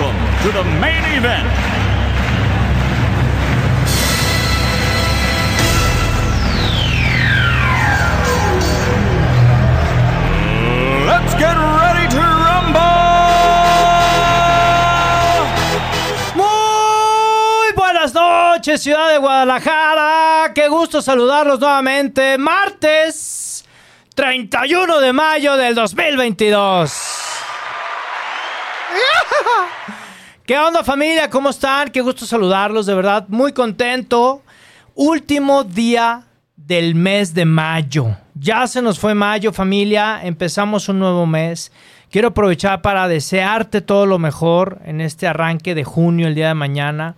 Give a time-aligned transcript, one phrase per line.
[0.00, 1.46] Welcome to the main event.
[11.06, 12.80] Let's get ready to rumble!
[16.34, 20.52] Muy buenas noches, ciudad de Guadalajara.
[20.54, 22.38] Qué gusto saludarlos nuevamente.
[22.38, 23.64] Martes
[24.14, 27.16] 31 de mayo del 2022.
[30.50, 31.30] ¿Qué onda familia?
[31.30, 31.92] ¿Cómo están?
[31.92, 33.24] Qué gusto saludarlos, de verdad.
[33.28, 34.42] Muy contento.
[34.96, 36.24] Último día
[36.56, 38.16] del mes de mayo.
[38.34, 40.18] Ya se nos fue mayo, familia.
[40.24, 41.70] Empezamos un nuevo mes.
[42.10, 46.54] Quiero aprovechar para desearte todo lo mejor en este arranque de junio, el día de
[46.54, 47.14] mañana.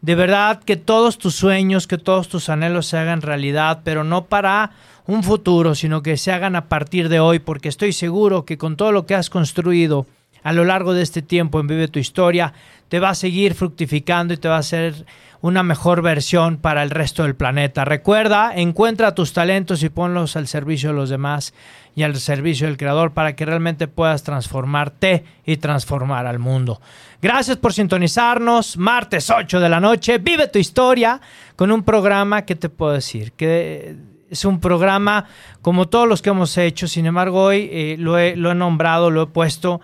[0.00, 4.26] De verdad que todos tus sueños, que todos tus anhelos se hagan realidad, pero no
[4.26, 4.70] para
[5.08, 8.76] un futuro, sino que se hagan a partir de hoy, porque estoy seguro que con
[8.76, 10.06] todo lo que has construido
[10.42, 12.52] a lo largo de este tiempo en Vive tu Historia,
[12.88, 15.06] te va a seguir fructificando y te va a hacer
[15.42, 17.84] una mejor versión para el resto del planeta.
[17.84, 21.54] Recuerda, encuentra tus talentos y ponlos al servicio de los demás
[21.94, 26.80] y al servicio del Creador para que realmente puedas transformarte y transformar al mundo.
[27.22, 28.76] Gracias por sintonizarnos.
[28.76, 31.20] Martes 8 de la noche, vive tu historia
[31.56, 33.96] con un programa que te puedo decir que
[34.30, 35.26] es un programa
[35.62, 36.86] como todos los que hemos hecho.
[36.86, 39.80] Sin embargo, hoy eh, lo he nombrado, lo he puesto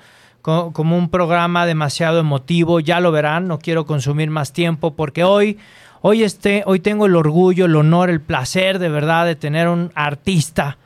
[0.47, 2.79] co- como un programa demasiado emotivo.
[2.79, 5.59] Ya lo verán, no quiero consumir más tiempo porque hoy,
[6.03, 9.91] hoy, este, hoy tengo el orgullo, el honor, el placer de verdad de tener un
[9.97, 10.79] artista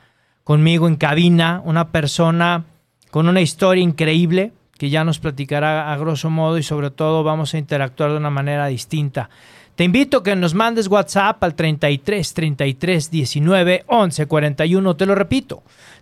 [0.43, 2.63] conmigo en cabina, una persona
[3.11, 7.53] con una historia increíble que ya nos platicará a grosso modo y sobre todo vamos
[7.53, 9.29] a interactuar de una manera distinta.
[9.75, 15.13] Te invito a que nos mandes WhatsApp al 33 33 19 11 41, te lo
[15.13, 15.61] repito.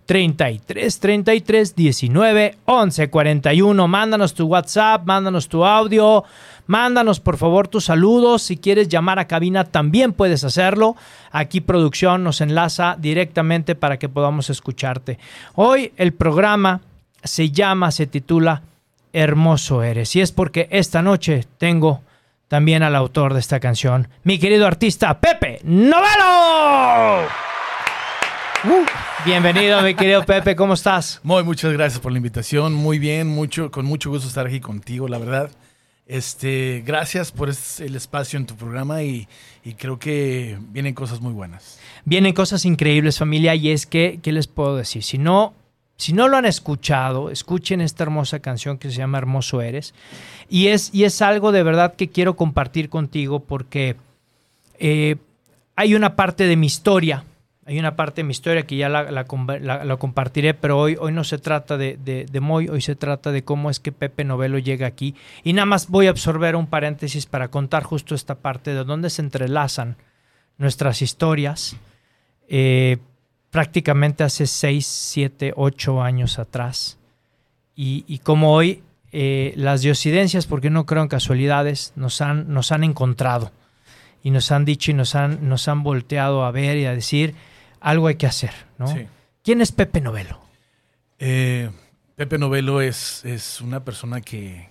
[0.10, 3.88] 33 33 19 11 41.
[3.88, 6.24] Mándanos tu WhatsApp, mándanos tu audio,
[6.66, 8.42] mándanos por favor tus saludos.
[8.42, 10.96] Si quieres llamar a cabina también puedes hacerlo.
[11.32, 15.20] Aquí producción nos enlaza directamente para que podamos escucharte.
[15.54, 16.82] Hoy el programa
[17.24, 18.64] se llama, se titula
[19.14, 20.16] Hermoso eres.
[20.16, 22.02] Y es porque esta noche tengo
[22.48, 27.28] también al autor de esta canción, mi querido artista Pepe Novelo.
[28.64, 28.86] Uh,
[29.26, 31.20] bienvenido, mi querido Pepe, ¿cómo estás?
[31.24, 32.74] Muy, muchas gracias por la invitación.
[32.74, 35.52] Muy bien, mucho, con mucho gusto estar aquí contigo, la verdad.
[36.08, 39.28] Este, gracias por el espacio en tu programa y,
[39.64, 41.80] y creo que vienen cosas muy buenas.
[42.06, 45.04] Vienen cosas increíbles, familia, y es que, ¿qué les puedo decir?
[45.04, 45.54] Si no,
[45.98, 49.94] si no lo han escuchado, escuchen esta hermosa canción que se llama Hermoso Eres.
[50.50, 53.98] Y es, y es algo de verdad que quiero compartir contigo porque
[54.80, 55.18] eh,
[55.76, 57.24] hay una parte de mi historia,
[57.70, 59.26] hay una parte de mi historia que ya la, la
[59.62, 62.96] la- la compartiré, pero hoy, hoy no se trata de, de, de Moy, hoy se
[62.96, 65.16] trata de cómo es que Pepe Novelo llega aquí.
[65.44, 69.10] Y nada más voy a absorber un paréntesis para contar justo esta parte de dónde
[69.10, 69.96] se entrelazan
[70.58, 71.78] nuestras historias.
[72.50, 72.98] eh,
[73.52, 76.98] prácticamente hace 6, 7, 8 años atrás.
[77.76, 82.72] Y, y como hoy eh, las diosidencias, porque no creo en casualidades, nos han, nos
[82.72, 83.52] han encontrado
[84.22, 87.34] y nos han dicho y nos han, nos han volteado a ver y a decir
[87.82, 88.52] algo hay que hacer.
[88.78, 88.88] ¿no?
[88.88, 89.08] Sí.
[89.44, 90.40] ¿Quién es Pepe Novelo?
[91.20, 91.70] Eh,
[92.16, 94.70] Pepe Novelo es, es una persona que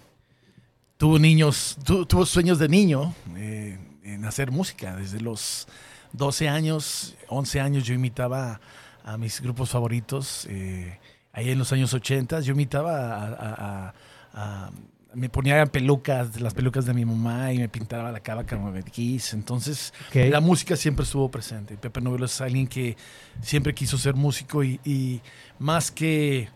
[0.97, 4.97] tuvo niños, tu- tuvo sueños de niño eh, en hacer música.
[4.97, 5.67] Desde los
[6.13, 8.61] 12 años, 11 años yo imitaba
[9.05, 10.47] a mis grupos favoritos.
[10.51, 10.99] eh,
[11.33, 13.25] ahí en los años 80 yo imitaba a...
[13.27, 13.95] a- a-
[14.35, 14.71] a-
[15.15, 19.33] me ponía pelucas, las pelucas de mi mamá y me pintaba la cara como Kiss.
[19.35, 21.77] Entonces, la música siempre estuvo presente.
[21.77, 22.97] Pepe Novelo es alguien que
[23.41, 25.21] siempre quiso ser músico y, y
[25.59, 26.49] más que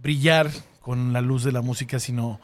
[0.00, 0.50] brillar
[0.80, 2.40] con la luz de la música, sino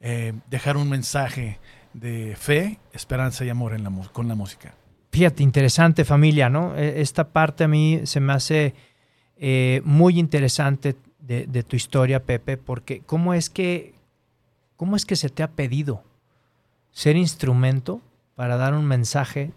[0.00, 1.58] eh, dejar un mensaje
[1.94, 4.74] de fe, esperanza y amor en la, con la música.
[5.10, 6.76] Fíjate, interesante familia, ¿no?
[6.76, 8.74] E- Esta parte a mí se me hace
[9.36, 13.94] eh, muy interesante de, de tu historia, Pepe, porque ¿cómo es que
[14.78, 16.04] cómo es que se te ha pedido
[16.92, 18.00] ser instrumento
[18.36, 19.52] para dar un mensaje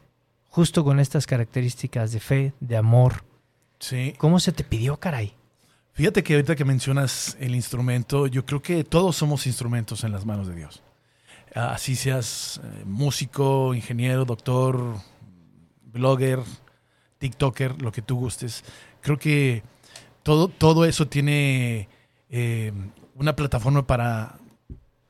[0.49, 3.23] justo con estas características de fe, de amor?
[3.79, 4.15] Sí.
[4.17, 5.35] ¿Cómo se te pidió, caray?
[5.93, 10.25] Fíjate que ahorita que mencionas el instrumento, yo creo que todos somos instrumentos en las
[10.25, 10.81] manos de Dios.
[11.53, 14.95] así seas eh, músico, ingeniero, doctor,
[15.83, 16.39] blogger,
[17.19, 18.63] TikToker, lo que tú gustes.
[19.01, 19.61] Creo que
[20.23, 21.89] todo, todo eso tiene
[22.31, 22.73] eh,
[23.13, 24.40] una plataforma para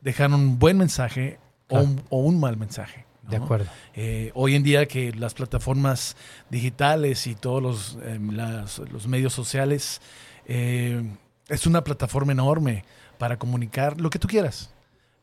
[0.01, 1.39] dejar un buen mensaje
[1.69, 3.05] o, un, o un mal mensaje.
[3.23, 3.29] ¿no?
[3.29, 3.67] De acuerdo.
[3.93, 6.17] Eh, hoy en día que las plataformas
[6.49, 10.01] digitales y todos los, eh, las- los medios sociales
[10.45, 11.03] eh,
[11.47, 12.83] es una plataforma enorme
[13.17, 14.73] para comunicar lo que tú quieras.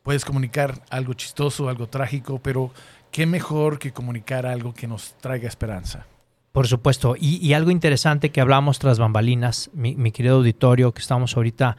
[0.03, 2.71] Puedes comunicar algo chistoso, algo trágico, pero
[3.11, 6.05] qué mejor que comunicar algo que nos traiga esperanza.
[6.51, 7.15] Por supuesto.
[7.19, 11.77] Y, y algo interesante que hablamos tras bambalinas, mi, mi querido auditorio, que estamos ahorita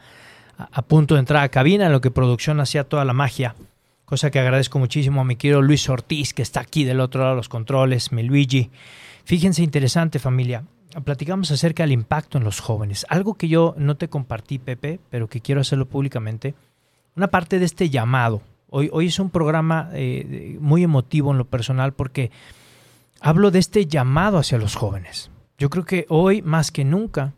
[0.71, 3.55] a, punto de entrar a cabina, en lo que producción hacía toda la magia.
[4.05, 7.31] Cosa que agradezco muchísimo a mi querido Luis Ortiz, que está aquí del otro lado
[7.33, 8.69] de los controles, mi Luigi.
[9.23, 10.63] Fíjense, interesante familia.
[11.05, 13.05] Platicamos acerca del impacto en los jóvenes.
[13.07, 16.53] Algo que yo no te compartí, Pepe, pero que quiero hacerlo públicamente.
[17.15, 18.41] Una parte de este llamado.
[18.69, 22.31] Hoy, hoy es un programa eh, muy emotivo en lo personal porque
[23.21, 25.31] hablo de este llamado hacia los jóvenes.
[25.57, 27.33] Yo creo que hoy más que nunca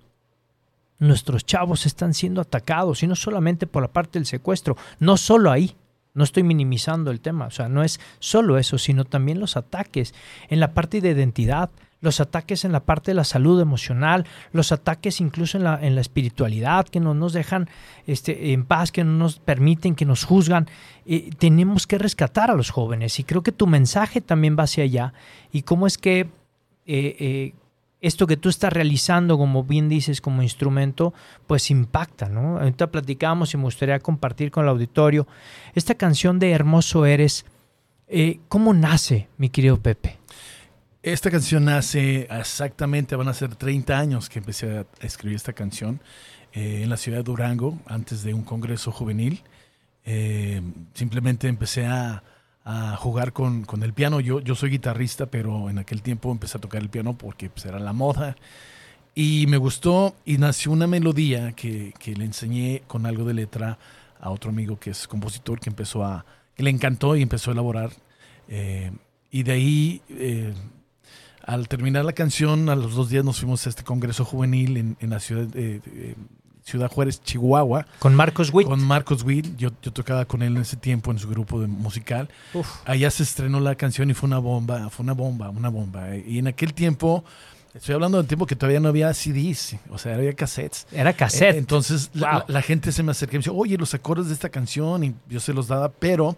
[1.00, 5.52] nuestros chavos están siendo atacados y no solamente por la parte del secuestro, no solo
[5.52, 5.76] ahí.
[6.16, 10.14] No estoy minimizando el tema, o sea, no es solo eso, sino también los ataques
[10.48, 14.72] en la parte de identidad, los ataques en la parte de la salud emocional, los
[14.72, 17.70] ataques incluso en la, en la espiritualidad, que no nos dejan
[18.06, 20.68] este, en paz, que no nos permiten, que nos juzgan.
[21.06, 24.84] Eh, tenemos que rescatar a los jóvenes y creo que tu mensaje también va hacia
[24.84, 25.14] allá.
[25.52, 26.28] Y cómo es que eh,
[26.86, 27.54] eh,
[28.04, 31.14] esto que tú estás realizando, como bien dices, como instrumento,
[31.48, 32.60] pues impacta, ¿no?
[32.60, 35.26] Ahorita platicamos y me gustaría compartir con el auditorio
[35.74, 37.46] esta canción de Hermoso Eres.
[38.10, 40.18] eh, ¿Cómo nace, mi querido Pepe?
[41.02, 46.02] Esta canción nace exactamente, van a ser 30 años que empecé a escribir esta canción
[46.52, 49.44] eh, en la ciudad de Durango, antes de un congreso juvenil.
[50.04, 50.62] Eh,
[50.94, 52.22] simplemente empecé a,
[52.66, 54.20] a jugar con, con el piano.
[54.20, 57.66] Yo, yo soy guitarrista, pero en aquel tiempo empecé a tocar el piano porque pues,
[57.66, 58.36] era la moda.
[59.16, 63.78] Y me gustó y nació una melodía que, que le enseñé con algo de letra
[64.20, 66.26] a otro amigo que es compositor, que empezó a,
[66.56, 67.92] que le encantó y empezó a elaborar.
[68.48, 68.92] Eh,
[69.30, 70.54] y de ahí, eh,
[71.46, 74.98] al terminar la canción, a los dos días nos fuimos a este congreso juvenil en,
[75.00, 76.16] en la ciudad de, de
[76.64, 78.68] Ciudad Juárez, Chihuahua, Con Marcos Witt.
[78.68, 79.56] con Marcos Witt.
[79.58, 82.30] Yo, yo tocaba con él en ese tiempo en su grupo de musical.
[82.54, 82.68] Uf.
[82.86, 86.16] Allá se estrenó la canción y fue una bomba, fue una bomba, una bomba.
[86.16, 87.24] Y en aquel tiempo,
[87.74, 90.88] estoy hablando del tiempo que todavía no había CDs, o sea, había cassettes.
[90.92, 91.56] Era cassette.
[91.56, 92.40] Eh, Entonces la, Wow.
[92.40, 95.04] la- la gente se me acercaba y me decía, oye, los acordes de esta canción,
[95.04, 96.38] y yo se los daba, pero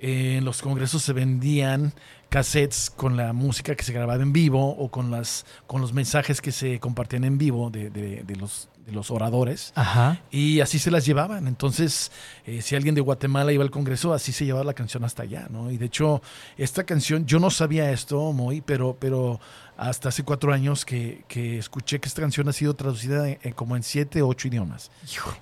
[0.00, 1.92] eh, en los congresos se vendían
[2.28, 6.40] cassettes con la música que se grababa en vivo o con, las, con los mensajes
[6.40, 9.72] que se compartían en vivo de, de- de los, de los oradores.
[9.76, 10.20] Ajá.
[10.30, 11.46] Y así se las llevaban.
[11.46, 12.10] Entonces,
[12.46, 15.46] eh, si alguien de Guatemala iba al Congreso, así se llevaba la canción hasta allá,
[15.50, 15.70] ¿no?
[15.70, 16.20] Y de hecho,
[16.56, 19.40] esta canción, yo no sabía esto, Moy, pero, pero
[19.76, 23.52] hasta hace cuatro años que, que escuché que esta canción ha sido traducida en- en
[23.52, 24.90] como en siete o ocho idiomas.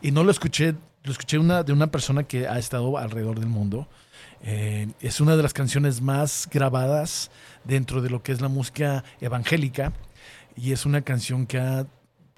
[0.03, 3.49] Y no lo escuché, lo escuché una, de una persona que ha estado alrededor del
[3.49, 3.89] mundo.
[4.43, 7.31] Eh, es una de las canciones más grabadas
[7.65, 9.93] dentro de lo que es la música evangélica
[10.57, 11.87] y es una canción que ha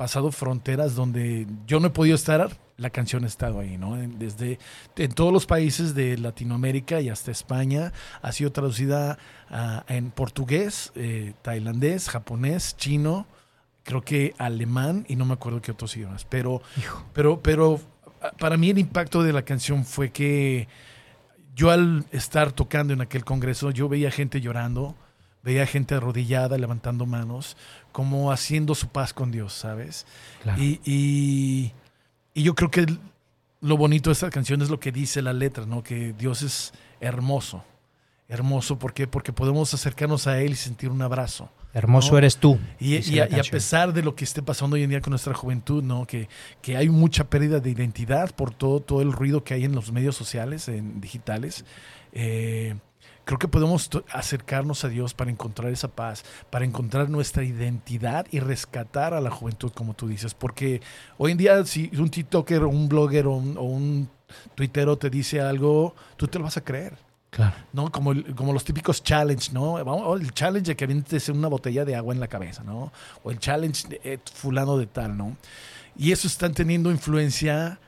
[0.02, 3.94] pasado fronteras donde yo no he podido estar, la canción ha estado ahí, ¿no?
[3.94, 4.58] Desde
[4.96, 9.16] en todos los países de Latinoamérica y hasta España ha sido traducida
[9.86, 13.28] en portugués, eh, tailandés, japonés, chino,
[13.84, 17.06] creo que alemán y no me acuerdo qué otros idiomas, pero Hijo.
[17.12, 17.80] pero, pero
[18.22, 20.66] ah, para mí el impacto de la canción fue que
[21.54, 24.96] yo al estar tocando en aquel congreso, yo veía gente llorando,
[25.42, 27.56] veía gente arrodillada, levantando manos,
[27.92, 30.06] como haciendo su paz con Dios, ¿sabes?
[30.42, 30.62] Claro.
[30.62, 31.72] Y, y-
[32.34, 32.86] y yo creo que
[33.60, 35.82] lo bonito de esta canción es lo que dice la letra, ¿no?
[35.82, 37.64] Que Dios es hermoso.
[38.28, 39.06] Hermoso, ¿por qué?
[39.06, 41.50] Porque podemos acercarnos a Él y sentir un abrazo.
[41.74, 42.18] Hermoso No.
[42.18, 42.58] eres tú.
[42.80, 43.50] Y, y a, y a canción.
[43.52, 46.06] pesar de lo que esté pasando hoy en día con nuestra juventud, ¿no?
[46.06, 46.28] Que,
[46.62, 49.92] que hay mucha pérdida de identidad por todo, todo el ruido que hay en los
[49.92, 51.64] medios sociales, en digitales,
[52.12, 52.76] eh,
[53.32, 58.40] creo que podemos acercarnos a Dios para encontrar esa paz, para encontrar nuestra identidad y
[58.40, 60.34] rescatar a la juventud, como tú dices.
[60.34, 60.82] Porque
[61.16, 64.10] hoy en día, si un TikToker o un blogger o un, o un
[64.54, 66.98] tuitero te dice algo, tú te lo vas a creer.
[67.30, 67.54] Claro.
[67.72, 67.90] ¿no?
[67.90, 69.72] Como, el- como los típicos challenge, ¿no?
[69.82, 72.92] Vamos, o el challenge de que avientes una botella de agua en la cabeza, ¿no?
[73.24, 75.38] O el challenge de eh, fulano de tal, ¿no?
[75.96, 77.78] Y eso están teniendo influencia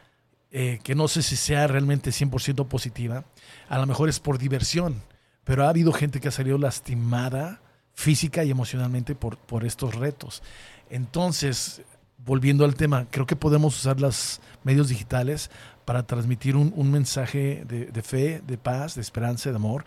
[0.50, 3.24] eh, que no sé si sea realmente 100% positiva.
[3.68, 5.02] A lo mejor es por diversión,
[5.44, 7.60] pero ha habido gente que ha salido lastimada
[7.94, 10.42] física y emocionalmente por, por estos retos.
[10.90, 11.82] Entonces,
[12.18, 15.50] volviendo al tema, creo que podemos usar los medios digitales
[15.84, 19.84] para transmitir un, un mensaje de, de fe, de paz, de esperanza, de amor,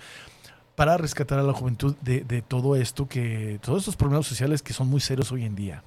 [0.76, 4.74] para rescatar a la juventud de, de todo esto, que todos estos problemas sociales que
[4.74, 5.84] son muy serios hoy en día.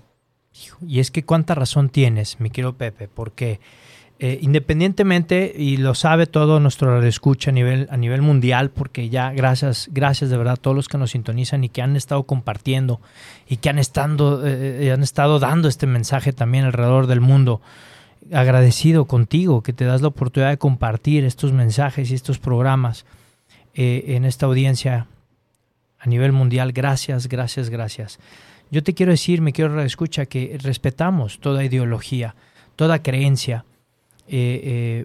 [0.85, 3.61] Y es que cuánta razón tienes, mi querido Pepe, porque
[4.23, 9.33] eh, independientemente, y lo sabe todo nuestro escucha a nivel, a nivel mundial, porque ya
[9.33, 13.01] gracias, gracias de verdad a todos los que nos sintonizan y que han estado compartiendo
[13.49, 17.63] y que han, estando, eh, han estado dando este mensaje también alrededor del mundo.
[18.31, 23.07] Agradecido contigo que te das la oportunidad de compartir estos mensajes y estos programas
[23.73, 25.07] eh, en esta audiencia
[25.99, 26.73] a nivel mundial.
[26.73, 28.19] Gracias, gracias, gracias.
[28.71, 32.35] Yo te quiero decir, me quiero escucha que respetamos toda ideología,
[32.77, 33.65] toda creencia.
[34.33, 35.05] Eh, eh,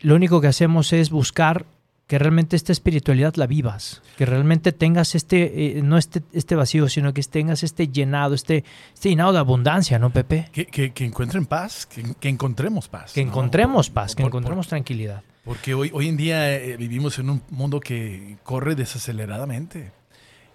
[0.00, 1.64] lo único que hacemos es buscar
[2.06, 6.86] que realmente esta espiritualidad la vivas, que realmente tengas este, eh, no este, este vacío,
[6.90, 10.50] sino que tengas este llenado, este, este llenado de abundancia, ¿no, Pepe?
[10.52, 13.14] Que, que, que encuentren paz, que, que, encontremos paz.
[13.14, 13.30] Que ¿no?
[13.30, 15.22] encontremos Por- paz, que encontremos por- tranquilidad.
[15.46, 19.92] Porque hoy, hoy en día eh, vivimos en un mundo que corre desaceleradamente.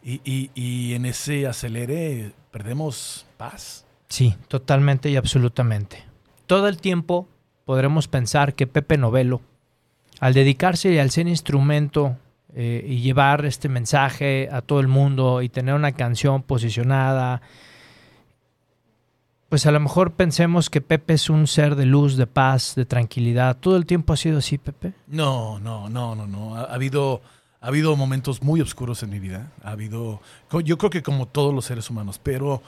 [0.03, 3.85] Y, y- y en ese acelere perdemos paz.
[4.07, 6.03] Sí, totalmente y absolutamente.
[6.45, 7.27] Todo el tiempo
[7.69, 9.41] podremos pensar que Pepe Novelo,
[10.19, 12.17] al dedicarse al ser instrumento
[12.55, 17.43] eh, y llevar este mensaje a todo el mundo y tener una canción posicionada,
[19.49, 22.85] pues a lo mejor pensemos que Pepe es un ser de luz, de paz, de
[22.85, 23.55] tranquilidad.
[23.55, 24.93] ¿Todo el tiempo ha sido así, Pepe?
[25.05, 26.55] No, no, no, no, no.
[26.55, 27.21] Ha, ha habido,
[27.61, 29.51] ha habido momentos muy oscuros en mi vida.
[29.63, 30.21] Ha habido,
[30.63, 32.63] yo creo que como todos los seres humanos, pero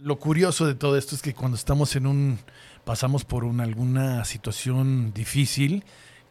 [0.00, 2.38] lo curioso de todo esto es que cuando estamos en un,
[2.84, 5.84] pasamos por una, alguna situación difícil,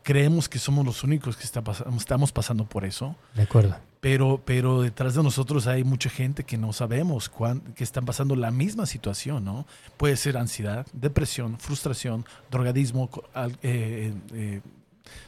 [0.04, 3.16] creemos que somos los únicos que está pas- estamos pasando por eso.
[3.36, 3.76] De acuerdo.
[4.02, 8.36] Pero, pero detrás de nosotros hay mucha gente que no sabemos cuán- que están pasando
[8.36, 9.66] la misma situación, ¿no?
[9.96, 14.62] Puede ser ansiedad, depresión, frustración, drogadismo, al- eh, eh,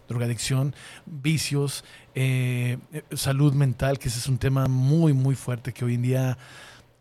[0.09, 5.85] drogadicción, vicios, eh, eh, salud mental, que ese es un tema muy, muy fuerte que
[5.85, 6.37] hoy en día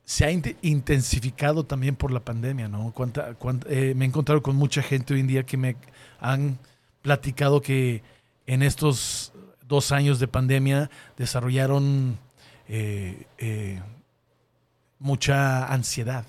[0.04, 2.92] se ha int- intensificado también por la pandemia, ¿no?
[3.68, 5.76] Eh, me he encontrado con mucha gente hoy en día que me
[6.20, 6.58] han
[7.02, 8.02] platicado que
[8.46, 9.32] en estos
[9.66, 12.18] dos años de pandemia desarrollaron
[12.68, 13.80] eh, eh,
[14.99, 16.26] mucha ansiedad.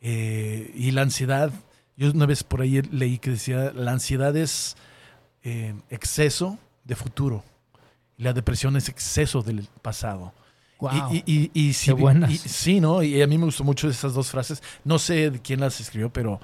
[0.00, 1.50] Y la ansiedad,
[1.96, 4.76] yo una vez por ahí leí que decía, la ansiedad es
[5.90, 7.42] exceso de futuro.
[8.16, 10.32] La depresión es exceso del pasado.
[10.78, 10.90] Wow.
[11.12, 12.32] Y, y- y- y si Qué buenas.
[12.38, 13.02] sí, ¿no?
[13.02, 14.62] Y a mí me gustó mucho esas dos frases.
[14.84, 16.40] No sé de quién las escribió, pero,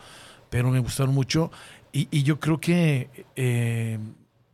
[0.51, 1.51] pero me gustaron mucho.
[1.93, 3.99] Y, yo creo que eh,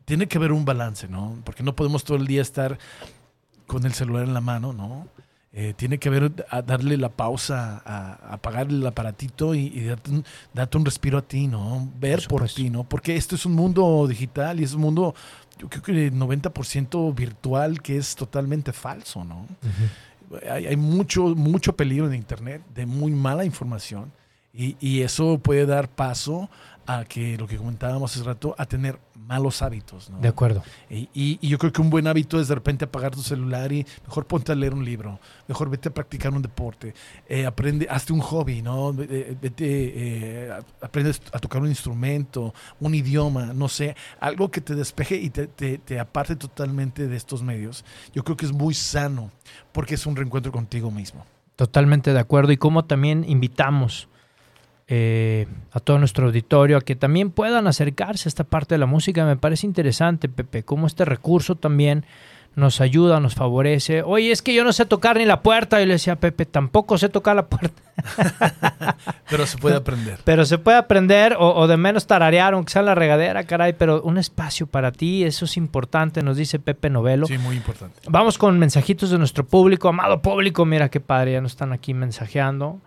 [0.04, 1.38] tiene que haber un balance, ¿no?
[1.44, 2.78] Porque no podemos todo el día estar
[3.66, 5.08] con el celular en la mano, ¿no?
[5.52, 10.10] Eh, tiene que haber, a darle la pausa, a, apagar el aparatito y, y darte,
[10.10, 11.90] un, darte un respiro a ti, ¿no?
[11.98, 12.84] Ver Por por, ti, ¿no?
[12.84, 15.14] Porque esto es un mundo digital y es un mundo,
[15.60, 19.46] yo creo que 90% virtual que es totalmente falso, ¿no?
[20.48, 24.12] hay, hay mucho, mucho peligro en Internet de muy mala información
[24.52, 26.69] y, y eso puede dar paso a
[27.08, 30.10] que, lo que comentábamos hace rato, a tener malos hábitos.
[30.10, 30.18] ¿no?
[30.18, 30.62] De acuerdo.
[30.88, 33.72] Y, y- y yo creo que un buen hábito es de repente apagar tu celular
[33.72, 36.94] y mejor ponte a leer un libro, mejor vete a practicar un deporte,
[37.28, 38.92] eh, aprende, hazte un hobby, ¿no?
[38.92, 44.74] Vete, eh, a- aprende a tocar un instrumento, un idioma, no sé, algo que te
[44.74, 47.84] despeje y te, te- te aparte totalmente de estos medios.
[48.14, 49.30] Yo creo que es muy sano
[49.72, 51.24] porque es un reencuentro contigo mismo.
[51.56, 52.52] Totalmente de acuerdo.
[52.52, 54.08] Y como también invitamos
[54.92, 58.86] eh, a todo nuestro auditorio a que también puedan acercarse a esta parte de la
[58.86, 59.24] música.
[59.24, 62.04] Me parece interesante, Pepe, cómo este recurso también
[62.56, 64.02] nos ayuda, nos favorece.
[64.02, 65.80] Oye, es que yo no sé tocar ni la puerta.
[65.80, 67.80] Y le decía a Pepe, tampoco sé tocar la puerta.
[69.30, 70.18] Pero se puede aprender.
[70.24, 73.74] Pero se puede aprender o, o de menos tararear, aunque sea en la regadera, caray.
[73.74, 77.26] Pero un espacio para ti, eso es importante, nos dice Pepe Novelo.
[77.26, 78.00] Sí, muy importante.
[78.08, 80.64] Vamos con mensajitos de nuestro público, amado público.
[80.64, 82.80] Mira qué padre, ya nos están aquí mensajeando.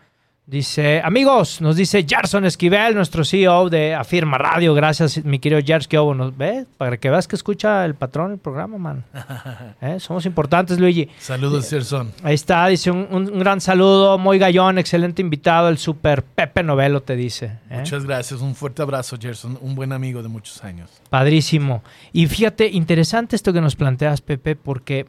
[0.45, 4.73] Dice, amigos, nos dice Gerson Esquivel, nuestro CEO de Afirma Radio.
[4.73, 8.39] Gracias, mi querido Gers, que nos ve, para que veas que escucha el patrón el
[8.39, 9.05] programa, man.
[9.81, 10.01] ¿Eh?
[10.01, 11.07] Somos importantes, Luigi.
[11.17, 12.11] Saludos, Gerson.
[12.23, 16.61] Ahí está, dice un, un- un gran saludo, muy gallón, excelente invitado, el super Pepe
[16.61, 17.59] Novelo, te dice.
[17.69, 17.77] ¿eh?
[17.77, 18.41] Muchas gracias.
[18.41, 19.57] Un fuerte abrazo, Gerson.
[19.61, 20.89] Un buen amigo de muchos años.
[21.09, 21.83] Padrísimo.
[22.11, 25.05] Y fíjate, interesante esto que nos planteas, Pepe, porque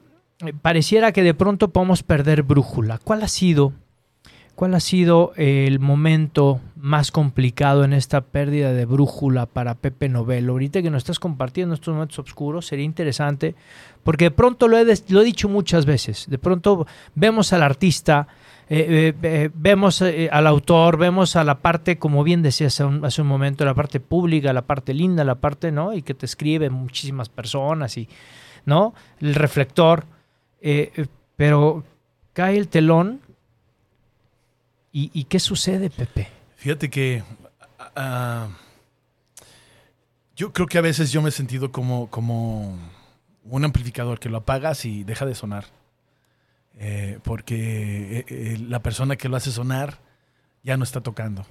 [0.47, 2.99] eh, pareciera que de pronto podemos perder brújula.
[3.03, 3.73] ¿Cuál ha sido,
[4.55, 10.53] cuál ha sido el momento más complicado en esta pérdida de brújula para Pepe Novelo?
[10.53, 13.55] Ahorita que nos estás compartiendo estos momentos oscuros, sería interesante,
[14.03, 14.85] porque de pronto lo he,
[15.25, 18.29] dicho muchas veces, de pronto vemos al artista
[18.71, 23.29] eh, eh, eh, vemos al autor, vemos a la parte, como bien decías hace un,
[23.29, 25.93] momento, la parte pública, la parte linda, la parte, ¿no?
[25.93, 28.09] Y que te escriben muchísimas personas y,
[28.65, 28.95] ¿no?
[29.21, 30.07] El reflector.
[31.37, 31.85] pero
[32.33, 33.21] cae el telón
[34.95, 36.29] y, y ¿qué sucede, Pepe?
[36.57, 37.23] Fíjate que
[37.97, 38.49] ah,
[40.37, 42.79] yo creo que a veces yo me he sentido como, como
[43.45, 45.67] un amplificador que lo apagas y deja de sonar.
[46.79, 49.99] Eh, porque eh, eh, la persona que lo hace sonar
[50.63, 51.47] ya no está tocando.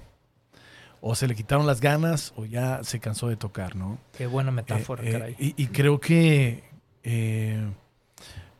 [1.00, 3.98] O se le quitaron las ganas o ya se cansó de tocar, ¿no?
[4.16, 5.36] Qué buena metáfora, Eh, caray.
[5.38, 6.64] y, y creo que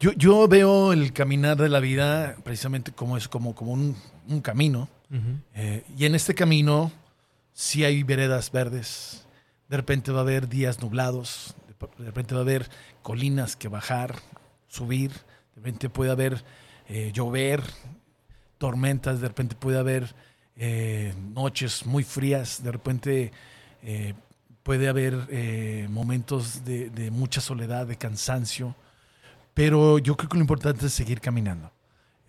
[0.01, 3.97] yo, yo veo el caminar de la vida precisamente como es como, como un,
[4.29, 4.89] un camino.
[5.55, 6.91] Eh, y en este camino
[7.53, 9.27] sí hay veredas verdes.
[9.69, 11.55] De repente va a haber días nublados.
[11.99, 12.69] De repente va a haber
[13.03, 14.17] colinas que bajar,
[14.67, 15.11] subir.
[15.13, 16.45] De repente puede haber
[16.89, 17.63] eh, llover,
[18.59, 19.21] tormentas.
[19.21, 20.15] De repente puede haber
[20.57, 22.63] eh, noches muy frías.
[22.63, 23.33] De repente
[24.63, 28.75] puede haber momentos de, de mucha soledad, de cansancio.
[29.53, 31.71] Pero yo creo que lo importante es seguir caminando.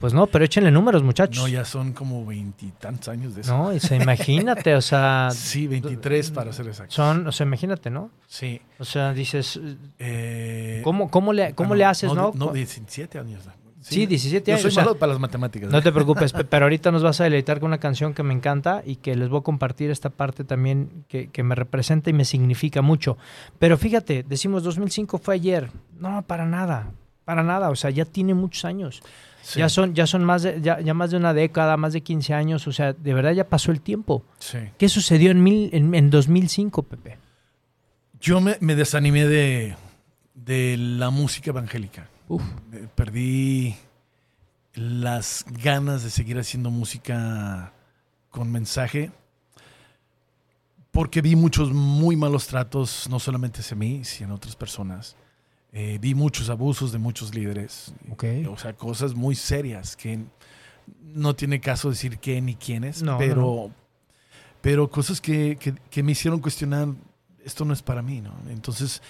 [0.00, 1.36] Pues no, pero échenle números, muchachos.
[1.42, 3.56] No, ya son como veintitantos años de eso.
[3.56, 6.94] No, y se imagínate, o sea, Sí, 23 para ser exacto.
[6.94, 8.10] son, o sea, imagínate, ¿no?
[8.26, 8.60] Sí.
[8.78, 9.60] O sea, dices,
[9.98, 12.32] Eh, ¿cómo, cómo le, cómo le haces, no?
[12.34, 13.42] No, 17 años.
[13.82, 15.70] Sí, 17 Yo años, soy o sea, malo para las matemáticas.
[15.70, 15.82] No ¿eh?
[15.82, 18.82] te preocupes, pe- pero ahorita nos vas a deleitar con una canción que me encanta
[18.84, 22.24] y que les voy a compartir esta parte también que, que me representa y me
[22.26, 23.16] significa mucho.
[23.58, 25.70] Pero fíjate, decimos 2005 fue ayer.
[25.98, 26.90] No, para nada,
[27.24, 27.70] para nada.
[27.70, 29.02] O sea, ya tiene muchos años.
[29.42, 32.02] Sí, Ya son, ya son más de, ya, ya más de una década, más de
[32.02, 32.66] 15 años.
[32.66, 34.24] O sea, de verdad ya pasó el tiempo.
[34.38, 34.58] sí.
[34.78, 37.18] ¿Qué sucedió en, mil, en, en 2005, Pepe?
[38.20, 39.76] Yo me, me desanimé de,
[40.34, 42.08] de la música evangélica.
[42.28, 42.42] Uf.
[42.72, 43.74] Eh, Perdí
[44.74, 47.72] las ganas de seguir haciendo música
[48.30, 49.10] con mensaje
[50.92, 55.16] porque vi muchos muy malos tratos, no solamente hacia mí, sino en otras personas.
[55.72, 57.92] Eh, vi muchos abusos de muchos líderes.
[58.10, 58.24] Ok.
[58.48, 60.18] O sea, cosas muy serias que
[61.02, 63.74] no tiene caso decir qué ni quiénes, No, pero, no,
[64.60, 66.88] pero cosas que, que- que me hicieron cuestionar,
[67.44, 68.34] esto no es para mí, ¿no?
[68.48, 69.00] Entonces,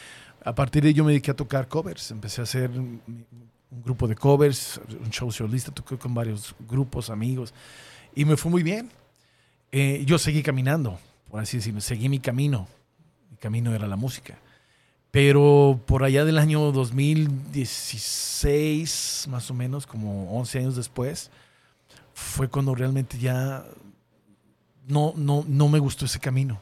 [0.45, 3.01] a partir de ello me dediqué a tocar covers, empecé a hacer un
[3.73, 7.55] un grupo de covers, un show solista, toqué con varios grupos, amigos,
[8.17, 8.91] y me fue muy bien.
[9.71, 10.99] Eh, yo seguí caminando,
[11.31, 12.67] por así decirlo, seguí mi camino,
[13.31, 14.37] mi camino era la música.
[15.11, 21.31] Pero por allá del año 2016, más o menos, como 11 años después,
[22.15, 23.65] fue cuando realmente ya
[24.87, 26.61] no, no, no me gustó ese camino.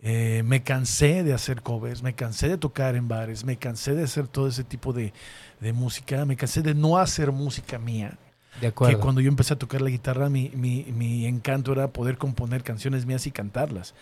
[0.00, 4.04] Eh, me cansé de hacer covers, me cansé de tocar en bares, me cansé de
[4.04, 5.12] hacer todo ese tipo de,
[5.58, 8.16] de música, me cansé de no hacer música mía.
[8.54, 9.00] De Que acuerdo.
[9.00, 13.06] cuando yo empecé a tocar la guitarra, mi, mi- mi encanto era poder componer canciones
[13.06, 13.94] mías y cantarlas.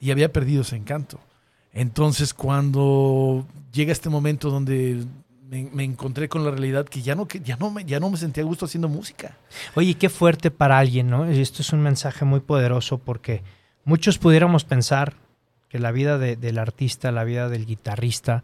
[0.00, 1.20] Y había perdido ese encanto.
[1.76, 5.04] Entonces, cuando llega este momento donde
[5.50, 8.44] me, encontré con la realidad que ya no, ya, no me, ya no me sentía
[8.44, 9.36] gusto haciendo música.
[9.74, 11.26] Oye, qué fuerte para alguien, ¿no?
[11.26, 13.42] Esto es un mensaje muy poderoso porque
[13.84, 15.16] muchos pudiéramos pensar
[15.68, 18.42] que la vida de- del artista, la vida del guitarrista,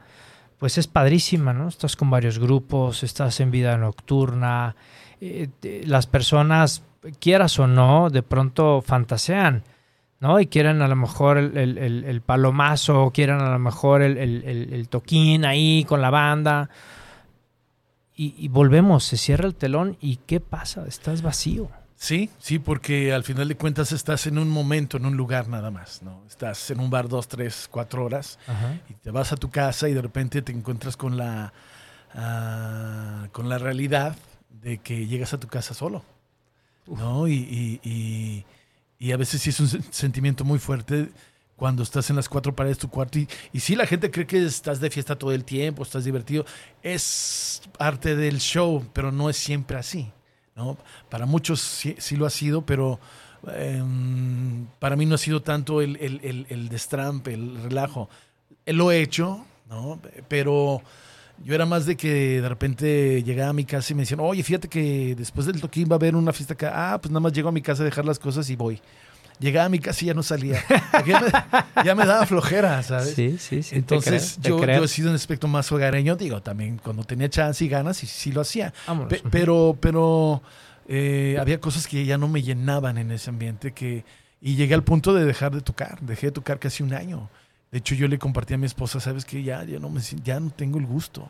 [0.58, 1.68] pues es padrísima, ¿no?
[1.68, 4.76] Estás con varios grupos, estás en vida nocturna,
[5.22, 5.48] eh,
[5.86, 6.82] las personas,
[7.18, 9.64] quieras o no, de pronto fantasean,
[10.22, 10.38] ¿no?
[10.40, 14.16] Y quieren a lo mejor el, el- el- el palomazo, quieren a lo mejor el,
[14.16, 16.70] el- el- el toquín ahí con la banda.
[18.14, 20.86] Y, y volvemos, se cierra el telón y ¿qué pasa?
[20.86, 21.68] Estás vacío.
[21.96, 25.70] Sí, sí, porque al final de cuentas estás en un momento, en un lugar nada
[25.72, 26.22] más, ¿no?
[26.28, 28.38] Estás en un bar dos, tres, cuatro horas
[28.88, 31.52] y te vas a tu casa y de repente te encuentras con la,
[32.14, 34.16] ah, con la realidad
[34.62, 36.02] de que llegas a tu casa solo,
[36.86, 37.26] ¿no?
[37.28, 38.44] Y, y- y-
[39.02, 41.08] y a veces sí es un sen- sentimiento muy fuerte
[41.56, 44.26] cuando estás en las cuatro paredes de tu cuarto y, y sí la gente cree
[44.26, 46.44] que estás de fiesta todo el tiempo, estás divertido,
[46.82, 50.10] es parte del show, pero no es siempre así,
[50.54, 50.78] ¿no?
[51.10, 53.00] Para muchos sí, sí lo ha sido, pero
[53.56, 58.08] em, para mí no ha sido tanto el, el, el, el destrampe, el relajo.
[58.66, 60.00] Lo he hecho, ¿no?
[60.28, 60.80] Pero
[61.44, 64.42] yo era más de que de repente llegaba a mi casa y me decían, oye,
[64.42, 66.72] fíjate que después del toquín va a haber una fiesta acá.
[66.94, 68.80] Ah, pues nada más llego a mi casa a dejar las cosas y voy.
[69.40, 70.62] llegaba a mi casa y ya no salía.
[71.06, 73.14] ya, me, ya me daba flojera, ¿sabes?
[73.14, 73.70] Sí, sí, sí.
[73.70, 74.78] te Entonces creo, te yo, creo.
[74.78, 78.06] yo he sido un aspecto más hogareño, digo, también cuando tenía chance y ganas, y
[78.06, 78.72] sí lo hacía.
[79.08, 80.42] Pe- pero pero
[80.88, 84.04] eh, había cosas que ya no me llenaban en ese ambiente que
[84.40, 86.00] y llegué al punto de dejar de tocar.
[86.02, 87.28] Dejé de tocar casi un año.
[87.72, 90.38] De hecho, yo le compartí a mi esposa, sabes que ya, ya no me ya
[90.38, 91.28] no tengo el gusto.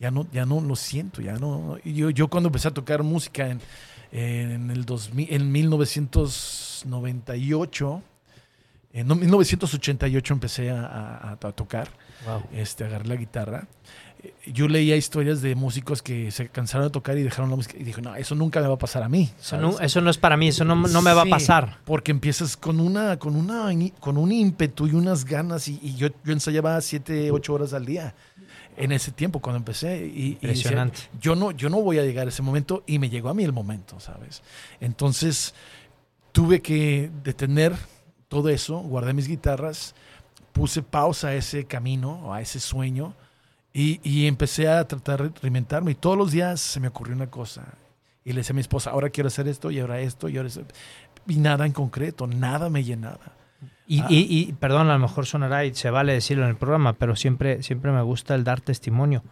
[0.00, 1.76] Ya no, ya no lo siento, ya no.
[1.84, 3.60] Y yo, yo cuando empecé a tocar música en,
[4.12, 8.02] en el 2000, en 1998,
[8.92, 11.88] en no, 1988 empecé a, a- a tocar
[12.26, 12.42] Wow.
[12.52, 13.68] este, agarré la guitarra.
[14.46, 17.76] Yo leía historias de músicos que se cansaron de tocar y dejaron la música.
[17.78, 19.30] Y dije, no, eso nunca me va a pasar a mí.
[19.38, 21.78] Eso no, eso no es para mí, eso no, no me va a pasar.
[21.84, 25.68] Porque empiezas con una, con una, con un ímpetu y unas ganas.
[25.68, 28.14] Y, y yo, yo ensayaba siete, ocho horas al día
[28.76, 30.06] en ese tiempo cuando empecé.
[30.06, 30.98] Y, y decía, Impresionante.
[31.20, 33.44] yo no, yo no voy a llegar a ese momento y me llegó a mí
[33.44, 34.42] el momento, ¿sabes?
[34.80, 35.54] Entonces
[36.32, 37.74] tuve que detener
[38.28, 39.94] todo eso, guardé mis guitarras,
[40.52, 43.14] puse pausa a ese camino, a ese sueño
[43.72, 45.92] y, y empecé a tratar de reinventarme.
[45.92, 47.64] Y todos los días se me ocurrió una cosa.
[48.24, 50.48] Y le decía a mi esposa, ahora quiero hacer esto y ahora esto y ahora
[50.48, 50.62] eso.
[51.26, 53.32] Y nada en concreto, nada me llenaba.
[53.86, 54.06] Y, Ah.
[54.10, 57.16] y- y, perdón, a lo mejor sonará y se vale decirlo en el programa, pero
[57.16, 59.22] siempre, siempre me gusta el dar testimonio.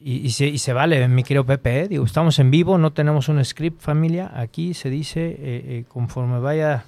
[0.00, 1.88] Y, y se, y se vale, mi querido Pepe, ¿eh?
[1.88, 4.30] digo, estamos en vivo, no tenemos un script, familia.
[4.34, 6.84] Aquí se dice, eh, eh, conforme vaya,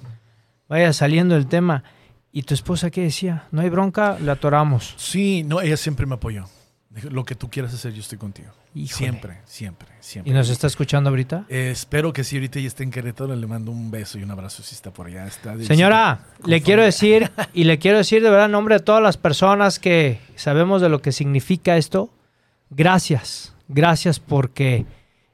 [0.67, 1.83] vaya saliendo el tema.
[2.31, 3.47] ¿Y tu esposa qué decía?
[3.51, 4.93] No hay bronca, la atoramos.
[4.97, 6.45] Sí, no, ella siempre me apoyó.
[7.03, 8.49] Lo que tú quieras hacer, yo estoy contigo.
[8.75, 8.97] Híjole.
[8.97, 10.31] Siempre, siempre, siempre.
[10.31, 11.45] ¿Y nos está escuchando ahorita?
[11.49, 14.31] Eh, espero que si ahorita ya esté en Querétaro, le mando un beso y un
[14.31, 15.25] abrazo si está por allá.
[15.27, 19.01] Está Señora, le quiero decir, y le quiero decir de verdad en nombre de todas
[19.01, 22.09] las personas que sabemos de lo que significa esto,
[22.69, 24.85] gracias, gracias porque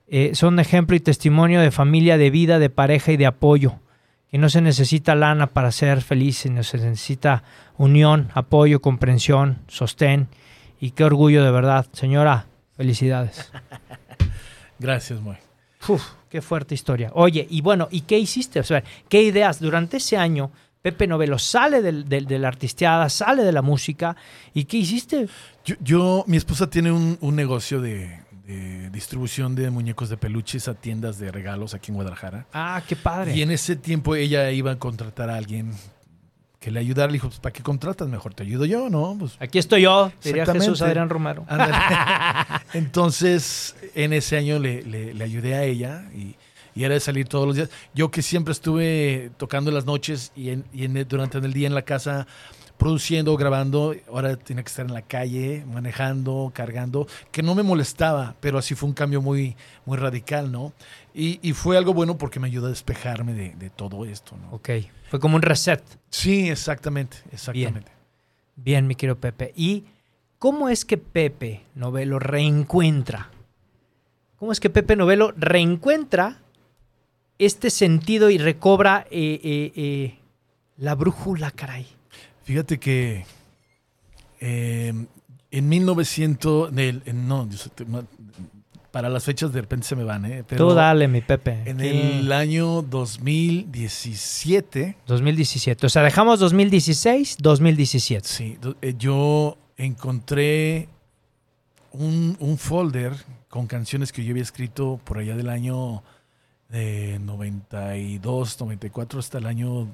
[0.08, 3.80] eh, son ejemplo y testimonio de familia, de vida, de pareja y de apoyo.
[4.30, 7.44] Que no se necesita lana para ser feliz, sino se necesita
[7.78, 10.28] unión, apoyo, comprensión, sostén.
[10.80, 11.86] Y qué orgullo de verdad.
[11.94, 13.52] Señora, felicidades.
[14.80, 15.38] Gracias, Moy.
[15.88, 17.12] Uf, qué fuerte historia.
[17.14, 18.60] Oye, y bueno, ¿y qué hiciste?
[18.60, 19.60] O sea, ¿qué ideas?
[19.60, 24.16] Durante ese año, Pepe Novelo sale del, del- de la artisteada, sale de la música.
[24.54, 25.28] ¿Y qué hiciste?
[25.64, 30.68] Yo, yo- mi esposa tiene un, un negocio de, de distribución de muñecos de peluches
[30.68, 32.48] a tiendas de regalos aquí en Guadalajara.
[32.54, 33.36] Ah, qué padre.
[33.36, 35.72] Y en ese tiempo ella iba a contratar a alguien
[36.66, 37.08] que le ayudara.
[37.12, 38.08] Le dijo, pues, ¿para qué contratas?
[38.08, 39.16] Mejor te ayudo yo, ¿no?
[39.20, 40.48] Pues, Aquí estoy yo, diría.
[40.48, 41.46] Jesús Adrián Romero.
[42.74, 46.36] Entonces, en ese año le, le- le ayudé a ella y,
[46.74, 47.70] y era de salir todos los días.
[47.94, 51.68] Yo que siempre estuve tocando en las noches y, en- y en durante el día
[51.68, 52.26] en la casa
[52.78, 58.36] produciendo, grabando, ahora tenía que estar en la calle, manejando, cargando, que no me molestaba,
[58.40, 60.74] pero así fue un cambio muy, muy radical, ¿no?
[61.14, 64.52] Y, y fue algo bueno porque me ayudó a despejarme de, de todo esto, ¿no?
[64.52, 64.70] Ok,
[65.10, 65.82] fue como un reset.
[66.10, 67.92] Sí, exactamente, exactamente.
[68.56, 69.54] Bien, mi querido Pepe.
[69.56, 69.86] ¿Y
[70.40, 73.30] cómo es que Pepe Novelo reencuentra?
[74.38, 76.42] ¿Cómo es que Pepe Novelo reencuentra
[77.38, 80.20] este sentido y recobra eh, eh, eh,
[80.78, 81.88] la brújula, caray?
[82.46, 83.26] Fíjate que
[84.40, 84.94] eh,
[85.52, 87.48] en 1900, del- en- no,
[88.92, 90.44] para las fechas de repente se me van, ¿eh?
[90.48, 91.64] Pero Tú dale, mi Pepe.
[91.66, 91.88] En Sí.
[91.88, 95.86] el año 2017, 2017.
[95.86, 98.26] O sea, dejamos 2016, 2017.
[98.28, 100.88] sí, eh, yo encontré
[101.92, 103.14] un, un folder
[103.50, 106.02] con canciones que yo había escrito por allá del año
[106.70, 109.88] de 92, 94 hasta el año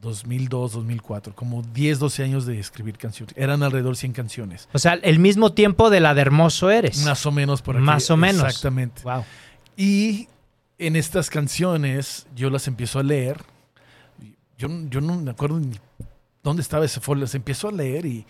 [0.00, 3.34] 2002, 2004, como 10, 12 años de escribir canciones.
[3.36, 4.68] Eran alrededor 100 canciones.
[4.72, 7.04] O sea, el mismo tiempo de la de Hermoso Eres.
[7.04, 7.84] Más o menos por aquí.
[7.84, 8.44] Más o menos.
[8.44, 9.02] Exactamente.
[9.02, 9.24] Wow.
[9.76, 10.28] Y
[10.78, 13.42] en estas canciones yo las empiezo a leer.
[14.58, 15.78] Yo, yo no me acuerdo ni
[16.42, 17.22] dónde estaba ese folder.
[17.22, 18.26] Las empiezo a leer y,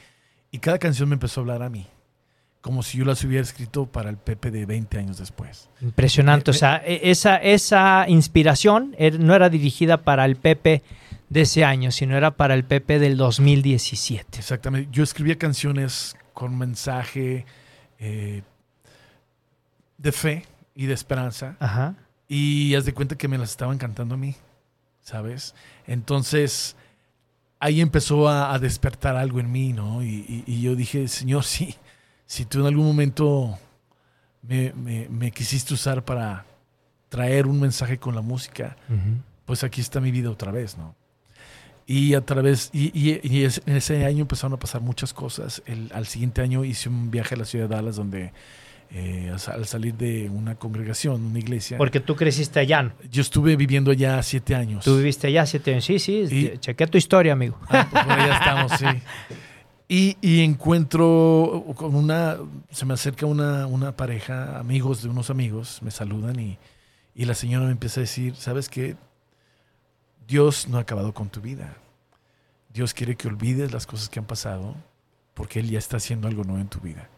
[0.50, 1.86] y cada canción me empezó a hablar a mí.
[2.66, 5.68] Como si yo las hubiera escrito para el Pepe de 20 años después.
[5.80, 6.50] Impresionante.
[6.50, 10.82] O sea, e- esa, esa inspiración er- no era dirigida para el Pepe
[11.28, 14.38] de ese año, sino era para el Pepe del 2017.
[14.38, 14.88] Exactamente.
[14.90, 17.46] Yo escribía canciones con mensaje
[18.00, 18.42] eh,
[19.98, 21.56] de fe y de esperanza.
[21.60, 21.94] Ajá.
[22.28, 24.34] Y haz de cuenta que me las estaban cantando a mí,
[25.02, 25.54] ¿sabes?
[25.86, 26.74] Entonces,
[27.60, 30.02] ahí empezó a, a despertar algo en mí, ¿no?
[30.02, 31.76] Y, y- y yo dije, Señor, sí,
[32.26, 33.58] si tú en algún momento
[34.42, 36.44] me, me- me quisiste usar para
[37.08, 38.76] traer un mensaje con la música,
[39.44, 40.94] pues aquí está mi vida otra vez, ¿no?
[41.88, 45.62] Y a través, y, y- y es- en ese año empezaron a pasar muchas cosas.
[45.66, 48.32] El- al siguiente año hice un viaje a la ciudad de Dallas donde
[48.90, 51.76] eh, al, al salir de una congregación, una iglesia.
[51.76, 54.84] Porque tú creciste allá, yo estuve viviendo allá siete años.
[54.84, 55.84] Tú viviste allá siete años.
[55.84, 57.58] Sí, sí, Y- chequé tu historia, amigo.
[57.68, 58.84] Ah, pues bueno, ya estamos, sí.
[59.88, 62.38] Y, encuentro con una,
[62.70, 66.58] se me acerca una, una pareja, amigos de unos amigos, me saludan y,
[67.14, 68.96] y la señora me empieza a decir, ¿sabes qué?
[70.26, 71.76] Dios no ha acabado con tu vida.
[72.74, 74.74] Dios quiere que olvides las cosas que han pasado
[75.34, 77.08] porque Él ya está haciendo algo nuevo en tu vida.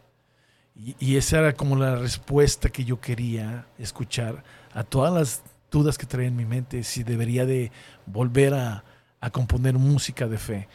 [0.75, 5.97] Y, y esa era como la respuesta que yo quería escuchar a todas las dudas
[5.97, 7.71] que traía en mi mente, si debería de
[8.05, 8.83] volver a,
[9.19, 10.67] a componer música de fe.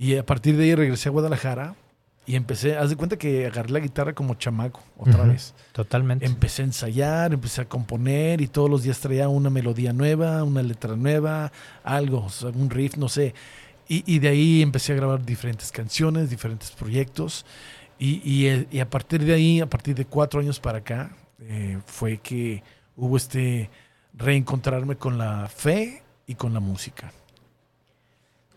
[0.00, 1.74] Y a partir de ahí regresé a Guadalajara
[2.24, 5.52] y empecé, haz de cuenta que agarré la guitarra como chamaco otra vez.
[5.72, 6.24] Totalmente.
[6.24, 10.62] Empecé a ensayar, empecé a componer y todos los días traía una melodía nueva, una
[10.62, 11.52] letra nueva,
[11.84, 13.34] algo, o sea, un riff, no sé.
[13.88, 17.44] Y, y de ahí empecé a grabar diferentes canciones, diferentes proyectos.
[17.98, 21.14] Y, y, eh, y a partir de ahí, a partir de cuatro años para acá,
[21.40, 22.62] eh, fue que
[22.96, 23.68] hubo este
[24.14, 27.12] reencontrarme con la fe y con la música.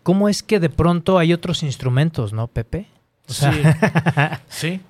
[0.04, 2.86] ¿Cómo es que de pronto hay otros instrumentos, no, Pepe?
[3.26, 4.80] O sea, sí, sí,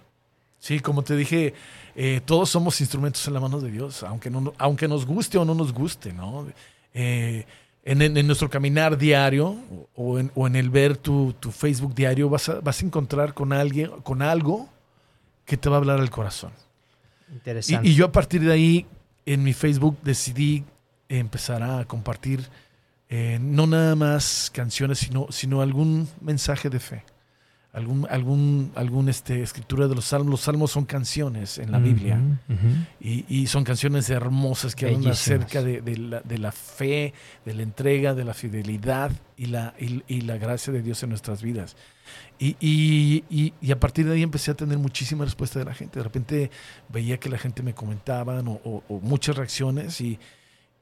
[0.59, 1.55] sí, como te dije,
[1.94, 5.44] eh, todos somos instrumentos en la mano de Dios, aunque, no, aunque nos guste o
[5.44, 6.48] no nos guste, ¿no?
[6.92, 7.46] Eh,
[7.85, 9.57] en, nuestro caminar diario
[9.94, 13.35] o en, o en el ver tu, tu Facebook diario vas a, vas a encontrar
[13.35, 14.68] con alguien, con algo
[15.44, 16.50] que te va a hablar al corazón.
[17.33, 17.87] Interesante.
[17.87, 18.87] Y, y yo a partir de ahí,
[19.27, 20.64] en mi Facebook, decidí
[21.09, 22.48] empezar a compartir
[23.16, 27.05] eh, no nada más canciones, sino, sino algún mensaje de fe.
[27.72, 30.31] Algún, algún, algún este, escritura de los salmos.
[30.31, 32.20] Los salmos son canciones en la Biblia.
[33.00, 35.03] Y, y son canciones hermosas que hablan
[35.40, 37.12] acerca de, de la, de la fe,
[37.44, 41.09] de la entrega, de la fidelidad y la, y, y la gracia de Dios en
[41.11, 41.77] nuestras vidas.
[42.38, 45.74] Y, y- y- y a partir de ahí empecé a tener muchísima respuesta de la
[45.74, 45.98] gente.
[45.98, 46.50] De repente
[46.90, 50.18] veía que la gente me comentaban o, o- o muchas reacciones y,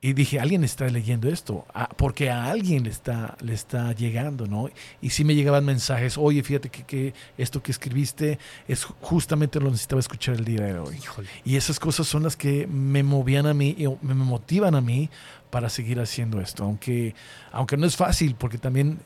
[0.05, 1.65] y dije, alguien está leyendo esto,
[1.97, 4.69] porque a alguien le está, le está llegando, ¿no?
[5.01, 9.71] Y sí me llegaban mensajes, oye, fíjate que, que esto que escribiste es justamente lo
[9.71, 10.97] necesitaba escuchar el día de hoy.
[10.97, 11.29] Híjole.
[11.45, 14.81] Y esas cosas son las que me movían a mí, y me me motivan a
[14.81, 15.09] mí
[15.51, 16.65] para seguir haciendo esto.
[16.65, 17.15] Aunque,
[17.53, 18.99] aunque no es fácil, porque también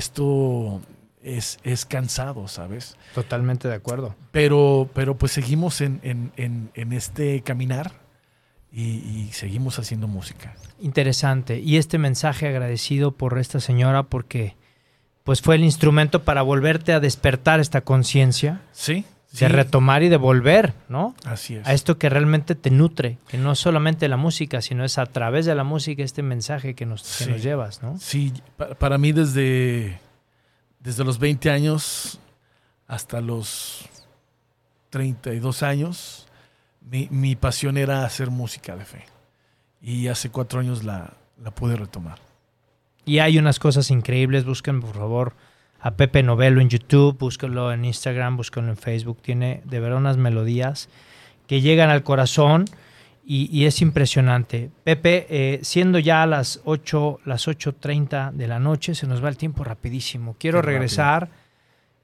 [0.00, 0.80] esto
[1.22, 2.96] es, es cansado, ¿sabes?
[3.14, 4.14] Totalmente de acuerdo.
[4.32, 7.92] Pero, pero pues seguimos en, en- en- en este caminar
[8.72, 10.54] y, y seguimos haciendo música.
[10.80, 11.58] Interesante.
[11.60, 14.56] Y este mensaje agradecido por esta señora porque
[15.24, 20.08] pues fue el instrumento para volverte a despertar esta conciencia, Sí, sí, de retomar y
[20.08, 21.14] de volver, ¿no?
[21.24, 21.66] así es.
[21.66, 25.46] A esto que realmente te nutre, que no solamente la música, sino es a través
[25.46, 27.98] de la música este mensaje que nos, que nos llevas, ¿no?
[28.00, 30.00] Sí, pa- para mí desde,
[30.80, 32.18] desde los 20 años
[32.88, 33.84] hasta los
[34.90, 36.26] 32 años,
[36.90, 39.04] mi, mi pasión era hacer música de fe.
[39.80, 42.18] Y hace cuatro años la, la pude retomar.
[43.06, 44.44] Y hay unas cosas increíbles.
[44.44, 45.34] Busquen, por favor,
[45.80, 49.22] a Pepe Novelo en YouTube, búsquenlo en Instagram, búsquenlo en Facebook.
[49.22, 50.88] Tiene de verdad unas melodías
[51.46, 52.66] que llegan al corazón
[53.24, 54.70] y, y es impresionante.
[54.84, 59.36] Pepe, eh, siendo ya las 8, las 8.30 de la noche, se nos va el
[59.36, 60.36] tiempo rapidísimo.
[60.38, 60.72] Quiero Qué rápido.
[60.78, 61.28] regresar.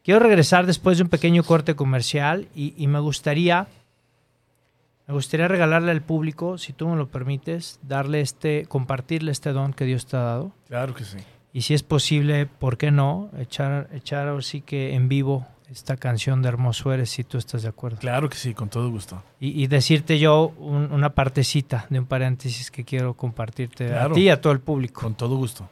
[0.03, 3.66] Quiero regresar después de un pequeño corte comercial y, y me gustaría
[5.07, 9.73] me gustaría regalarle al público, si tú me lo permites, darle este, compartirle este don
[9.73, 10.53] que Dios te ha dado.
[10.69, 11.19] Claro que sí.
[11.53, 13.31] Y si es posible, ¿por qué no?
[13.38, 17.62] Echar, echar ahora sí que en vivo esta canción de Hermoso Eres, si tú estás
[17.62, 17.99] de acuerdo.
[17.99, 19.23] Claro que sí, con todo gusto.
[19.40, 24.11] Y, y decirte yo un- una partecita de un paréntesis que quiero compartirte Claro.
[24.12, 25.01] a ti y a todo el público.
[25.01, 25.69] Con todo gusto.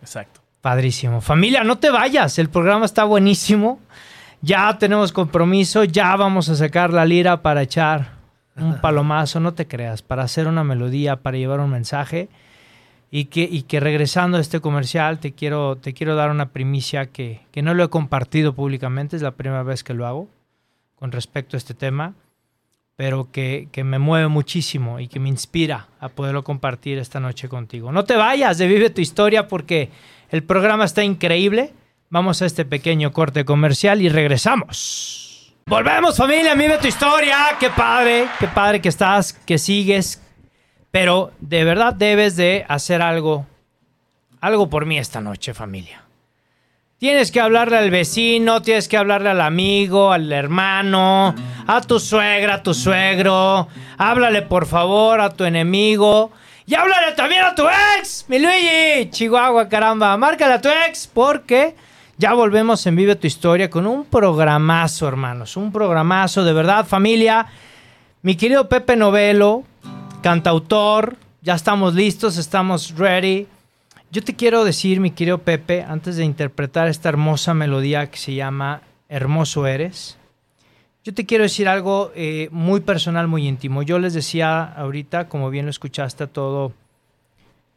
[0.00, 0.40] Exacto.
[0.60, 1.20] Padrísimo.
[1.20, 2.38] Familia, no te vayas.
[2.38, 3.80] El programa está buenísimo.
[4.40, 5.84] Ya tenemos compromiso.
[5.84, 8.13] Ya vamos a sacar la lira para echar
[8.56, 9.40] un palomazo.
[9.40, 10.02] No te creas.
[10.02, 12.28] Para hacer una melodía, para llevar un mensaje.
[13.10, 17.06] Y que, y que regresando a este comercial, te quiero, te quiero dar una primicia
[17.06, 19.16] que, que no lo he compartido públicamente.
[19.16, 20.28] Es la primera vez que lo hago
[20.96, 22.14] con respecto a este tema.
[22.96, 27.48] Pero que, que me mueve muchísimo y que me inspira a poderlo compartir esta noche
[27.48, 27.90] contigo.
[27.90, 29.90] No te vayas de Vive tu Historia porque
[30.30, 31.72] el programa está increíble.
[32.10, 35.23] Vamos a este pequeño corte comercial y regresamos.
[35.66, 37.56] Volvemos familia, vive tu historia.
[37.58, 40.20] Qué padre, qué padre que estás, que sigues.
[40.90, 43.46] Pero de verdad debes de hacer algo,
[44.42, 46.02] algo por mí esta noche familia.
[46.98, 51.34] Tienes que hablarle al vecino, tienes que hablarle al amigo, al hermano,
[51.66, 53.66] a tu suegra, a tu suegro.
[53.96, 56.30] Háblale por favor a tu enemigo.
[56.66, 57.64] Y háblale también a tu
[57.98, 59.10] ex, mi Luigi.
[59.10, 60.14] Chihuahua, caramba.
[60.18, 61.74] Márcale a tu ex porque
[62.16, 65.56] ya volvemos en Vive tu Historia con un programazo, hermanos.
[65.56, 67.46] Un programazo, de verdad, familia.
[68.22, 69.64] Mi querido Pepe Novelo,
[70.22, 73.46] cantautor, ya estamos listos, estamos ready.
[74.10, 78.34] Yo te quiero decir, mi querido Pepe, antes de interpretar esta hermosa melodía que se
[78.34, 80.16] llama Hermoso Eres,
[81.02, 83.82] yo te quiero decir algo eh, muy personal, muy íntimo.
[83.82, 86.72] Yo les decía ahorita, como bien lo escuchaste todo,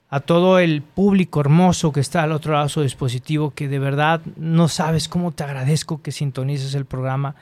[0.10, 3.80] a todo el público hermoso que está al otro lado de su dispositivo, que de
[3.80, 7.36] verdad no sabes cómo te agradezco que sintonices el programa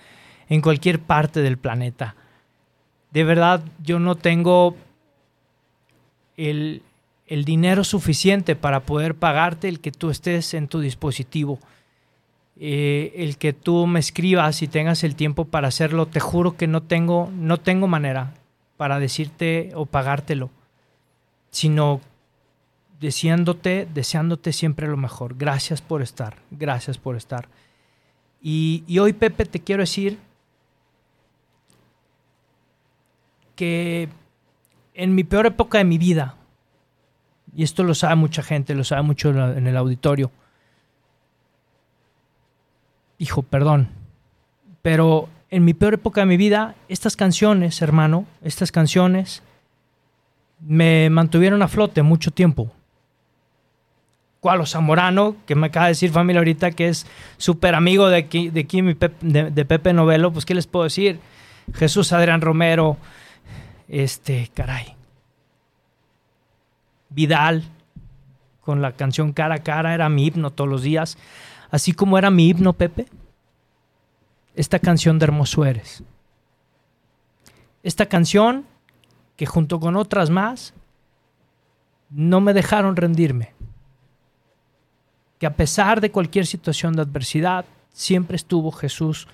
[0.49, 2.15] en cualquier parte del planeta.
[3.11, 4.75] De verdad, yo no tengo
[6.37, 6.81] el,
[7.27, 11.59] el dinero suficiente para poder pagarte el que tú estés en tu dispositivo
[12.57, 16.67] eh, el que tú me escribas y tengas el tiempo para hacerlo, te juro que
[16.67, 18.33] no tengo, no tengo manera
[18.77, 20.49] para decirte o pagártelo,
[21.51, 21.99] sino
[22.99, 25.35] deseándote, deseándote siempre lo mejor.
[25.37, 27.47] Gracias por estar, gracias por estar.
[28.41, 30.19] Y, y hoy, Pepe, te quiero decir
[33.55, 34.09] que
[34.93, 36.35] en mi peor época de mi vida,
[37.55, 40.31] y esto lo sabe mucha gente, lo sabe mucho en el auditorio,
[43.17, 43.89] hijo, perdón,
[44.81, 49.41] pero en mi peor época de mi vida, estas canciones, hermano, estas canciones
[50.59, 52.71] me mantuvieron a flote mucho tiempo.
[54.45, 58.51] Cualo Zamorano, que me acaba de decir familia ahorita que es súper amigo de aquí,
[58.51, 58.63] de,
[59.21, 61.19] de, de, Pepe Novelo, pues ¿qué les puedo decir?
[61.73, 62.97] Jesús Adrián Romero,
[63.87, 64.95] este, caray.
[67.09, 67.63] Vidal,
[68.61, 71.17] con la canción Cara a Cara, era mi himno todos los días
[71.71, 73.07] así como era mi himno, Pepe,
[74.53, 76.03] esta canción de Hermoso Eres.
[77.81, 78.67] Esta canción
[79.37, 80.75] que junto con otras más
[82.11, 83.54] no me dejaron rendirme.
[85.39, 89.27] Que a pesar de cualquier situación de adversidad, siempre estuvo Jesús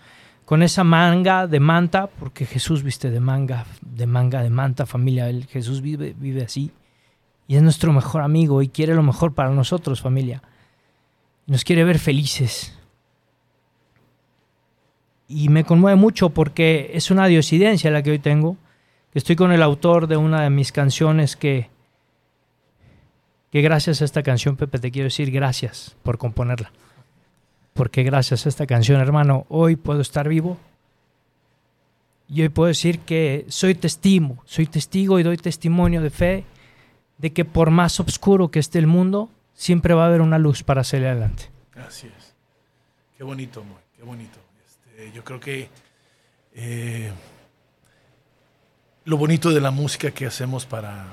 [0.46, 5.32] con esa manga de manta, porque Jesús viste de manga, de manga de manta, familia.
[5.50, 6.72] Jesús vive, vive así.
[7.48, 10.42] Y es nuestro mejor amigo y quiere lo mejor para nosotros, familia
[11.52, 12.78] nos quiere ver felices.
[15.28, 18.58] Y me conmueve mucho porque es una diosidencia la que hoy tengo,
[19.14, 21.70] estoy con el autor de una de mis canciones que,
[23.52, 26.72] que gracias a esta canción, Pepe, te quiero decir gracias por componerla.
[27.74, 30.58] Porque gracias a esta canción, hermano, hoy puedo estar vivo.
[32.28, 36.46] Y hoy puedo decir que soy testigo, soy testigo y doy testimonio de fe
[37.18, 40.64] de que por más oscuro que esté el mundo, siempre va a haber una luz
[40.64, 41.50] para salir adelante.
[41.76, 42.34] Así es.
[43.16, 43.64] Qué bonito,
[43.96, 44.40] qué bonito.
[44.66, 45.70] Este, yo creo que
[46.56, 47.12] eh,
[49.06, 51.06] lo bonito de la música que hacemos para,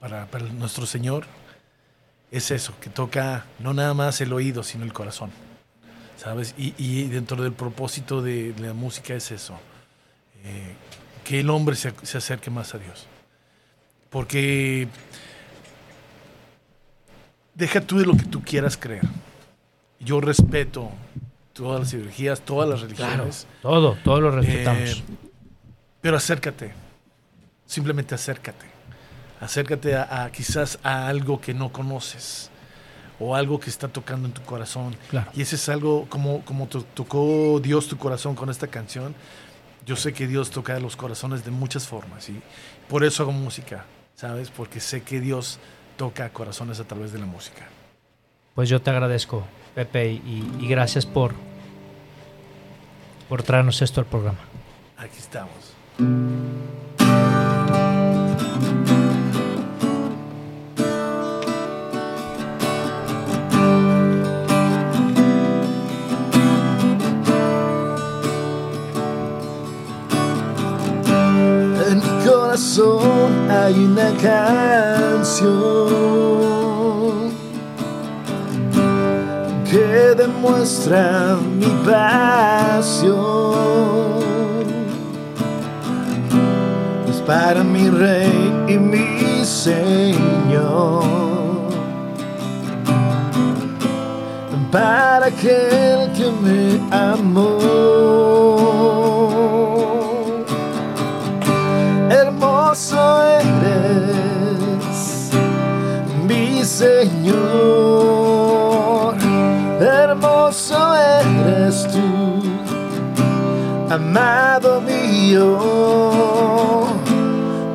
[0.00, 1.24] para, nuestro Señor
[2.34, 5.30] es eso, que toca no nada más el oído, sino el corazón.
[6.16, 6.54] ¿Sabes?
[6.56, 9.58] Y, dentro del propósito de, la música es eso,
[10.44, 10.74] eh,
[11.22, 13.06] que el hombre se, se acerque más a Dios.
[14.10, 14.88] Porque
[17.54, 19.04] deja tú de lo que tú quieras creer.
[20.00, 20.90] Yo respeto
[21.52, 23.46] todas las ideologías, todas las religiones.
[23.62, 24.90] todo, todo lo respetamos.
[24.90, 25.04] Eh,
[26.00, 26.74] pero acércate,
[27.64, 28.73] simplemente acércate.
[29.44, 32.50] Acércate a, quizás a algo que no conoces
[33.20, 34.96] o algo que está tocando en tu corazón.
[35.34, 39.14] Y ese es algo como, como tocó Dios tu corazón con esta canción.
[39.84, 42.40] Yo sé que Dios toca los corazones de muchas formas y
[42.88, 44.50] por eso hago música, ¿sabes?
[44.50, 45.58] Porque sé que Dios
[45.98, 47.66] toca corazones a través de la música.
[48.54, 51.34] Pues yo te agradezco, Pepe, y, gracias por,
[53.28, 54.38] por traernos esto al programa.
[54.96, 55.74] Aquí estamos.
[72.54, 75.42] Corazón hay una canción
[79.68, 82.94] que demuestra mi pasión.
[87.08, 91.02] Es para mi rey y mi señor.
[94.70, 97.63] Para aquel que me amó.
[102.74, 105.30] Hermoso eres,
[106.26, 107.36] mi Señor.
[109.78, 112.42] Hermoso eres tú,
[113.94, 115.60] amado mío.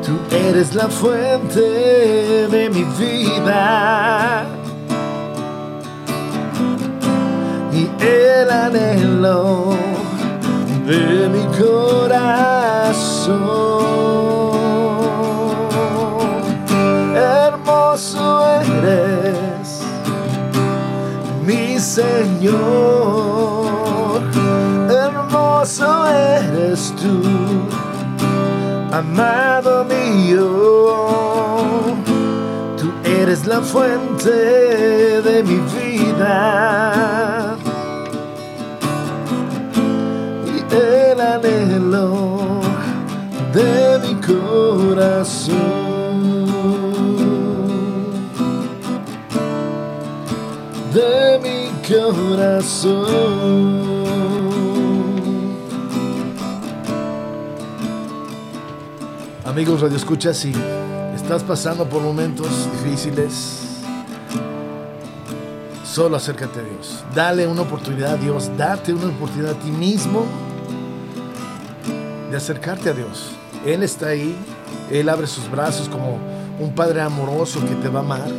[0.06, 1.62] Tú eres la fuente
[2.52, 4.44] de mi vida.
[7.72, 9.78] Y el anhelo
[10.86, 12.90] de mi corazón.
[18.00, 19.82] hermoso eres,
[21.46, 22.60] mi Señor.
[24.90, 27.22] Hermoso eres tú,
[28.94, 30.48] amado mío.
[32.78, 34.32] Tú eres la fuente
[35.22, 37.58] de mi vida.
[40.46, 42.62] Y el anhelo
[43.54, 45.89] de mi corazón.
[51.90, 53.80] Corazón.
[59.46, 60.54] Amigos Radio Escucha, si
[61.16, 63.82] estás pasando por momentos difíciles,
[65.84, 67.04] solo acércate a Dios.
[67.16, 70.26] Dale una oportunidad a Dios, date una oportunidad a ti mismo
[72.30, 73.32] de acercarte a Dios.
[73.66, 74.36] Él está ahí,
[74.92, 76.20] Él abre sus brazos como
[76.60, 78.32] un Padre amoroso que te va a amar,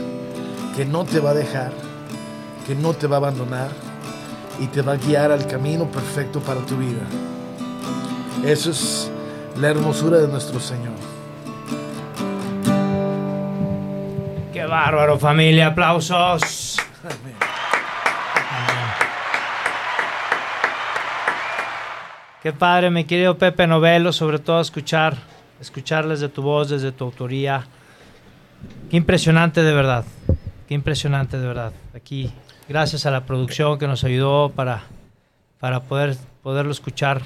[0.76, 1.89] que no te va a dejar
[2.70, 3.68] que no te va a abandonar
[4.60, 7.00] y te va a guiar al camino perfecto para tu vida.
[8.44, 9.10] Eso es
[9.56, 10.94] la hermosura de nuestro Señor.
[14.52, 16.76] Qué bárbaro familia, aplausos.
[22.40, 25.16] Qué padre, mi querido Pepe Novelo, sobre todo escuchar,
[25.60, 27.66] escucharles de tu voz, desde tu autoría.
[28.88, 30.04] Qué impresionante de verdad,
[30.68, 31.72] qué impresionante de verdad.
[31.96, 32.32] Aquí
[32.70, 34.84] gracias a la producción que nos ayudó para,
[35.58, 37.22] para poder, poderlo escuchar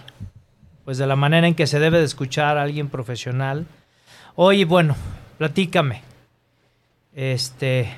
[0.87, 3.67] pues de la manera en que se debe de escuchar a alguien profesional.
[4.37, 4.97] Oye, bueno,
[5.37, 6.01] platícame.
[7.15, 7.95] Este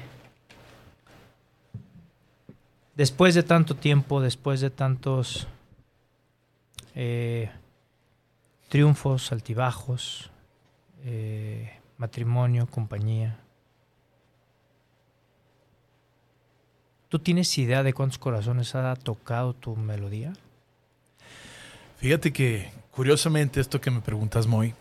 [2.97, 5.47] después de tanto tiempo, después de tantos
[6.97, 7.49] eh,
[8.69, 10.33] triunfos, altibajos,
[11.05, 13.39] eh, matrimonio, compañía,
[17.09, 20.33] ¿Tú tienes idea de cuántos corazones ha tocado tu melodía?
[21.99, 24.75] Fíjate que, curiosamente, esto que me preguntas, Moy,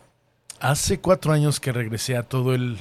[0.58, 2.78] hace cuatro años que regresé a todo el,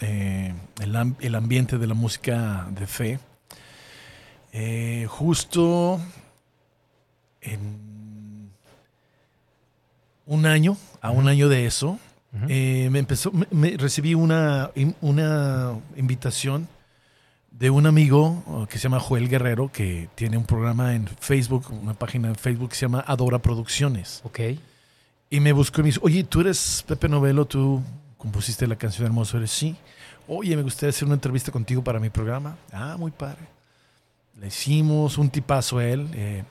[0.00, 3.18] eh, el, ambiente de la música de fe,
[4.52, 5.98] eh, justo
[7.40, 8.50] en
[10.26, 11.98] un año, a un año de eso,
[12.48, 14.70] eh, me empezó, me, recibí una,
[15.00, 16.68] una invitación
[17.50, 21.94] de un amigo que se llama Joel Guerrero, que tiene un programa en Facebook, una
[21.94, 24.20] página en Facebook que se llama Adora Producciones.
[24.24, 24.40] Ok.
[25.30, 27.82] Y me buscó y me dijo, oye, tú eres Pepe Novelo, tú
[28.18, 29.76] compusiste la canción Hermoso Eres Sí.
[30.28, 32.56] Oye, me gustaría hacer una entrevista contigo para mi programa.
[32.72, 33.46] Ah, muy padre.
[34.40, 36.08] Le hicimos un tipazo a él.
[36.14, 36.44] Eh,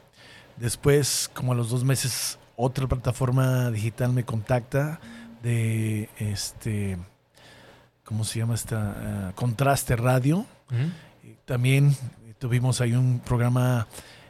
[0.57, 4.99] después, como a los dos meses, otra plataforma digital me contacta
[5.43, 6.97] de este,
[8.03, 9.29] ¿cómo se llama esta?
[9.29, 10.45] Uh, Contraste Radio
[11.45, 11.95] también
[12.39, 13.87] tuvimos ahí un programa,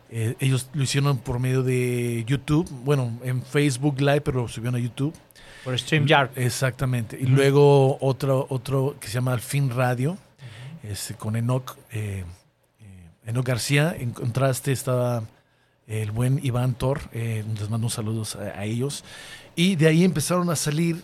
[0.10, 4.76] eh, ellos lo hicieron por medio de YouTube, bueno, en Facebook Live, pero lo subieron
[4.76, 5.14] a YouTube.
[5.64, 6.32] Por StreamYard.
[6.36, 7.18] Exactamente.
[7.20, 10.18] Y luego otro, otro que se llama Alfin Radio,
[10.84, 12.24] este, con Enoch, eh,
[12.80, 13.96] eh, Enoch García.
[13.98, 15.24] En contraste estaba
[15.88, 19.04] el buen Iván Thor, les mando un saludos a ellos.
[19.56, 21.04] Y de ahí empezaron a salir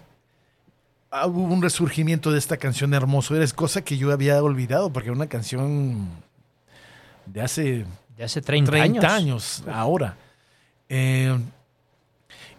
[1.14, 5.10] Ah, hubo un resurgimiento de esta canción Hermoso Eres, cosa que yo había olvidado, porque
[5.10, 6.08] era una canción
[7.26, 7.86] de hace,
[8.16, 9.62] de hace 30, años.
[9.70, 10.16] ahora.
[10.88, 11.38] Eh,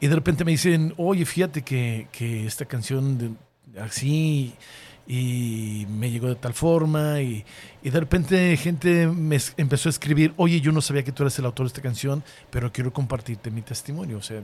[0.00, 2.08] y de repente me dicen, oye, fíjate que,
[2.46, 3.38] esta canción
[3.80, 4.52] así
[5.06, 7.46] y me llegó de tal forma y,
[7.82, 11.46] de repente gente me empezó a escribir, oye, yo no sabía que tú eras el
[11.46, 14.18] autor de esta canción, pero quiero compartirte mi testimonio.
[14.18, 14.42] O sea,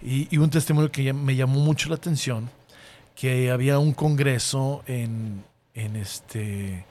[0.00, 2.48] y, y un testimonio que me llamó mucho la atención
[3.20, 5.44] que había un congreso en,
[5.74, 6.86] en este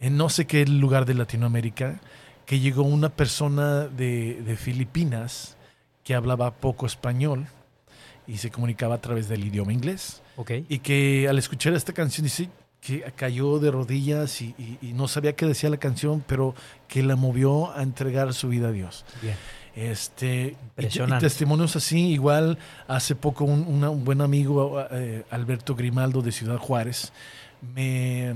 [0.00, 2.00] en no sé qué lugar de Latinoamérica
[2.46, 5.56] que llegó una persona de, de Filipinas
[6.02, 7.46] que hablaba poco español
[8.26, 10.20] y se comunicaba a través del idioma inglés.
[10.34, 10.66] Okay.
[10.68, 12.48] Y que al escuchar esta canción dice
[12.80, 16.56] que cayó de rodillas y, y, no sabía qué decía la canción, pero
[16.88, 19.04] que la movió a entregar su vida a Dios.
[19.22, 19.36] Bien.
[19.74, 20.86] Este, y,
[21.18, 22.58] testimonios así, igual
[22.88, 27.12] hace poco un, buen amigo, eh, Alberto Grimaldo de Ciudad Juárez,
[27.74, 28.34] me,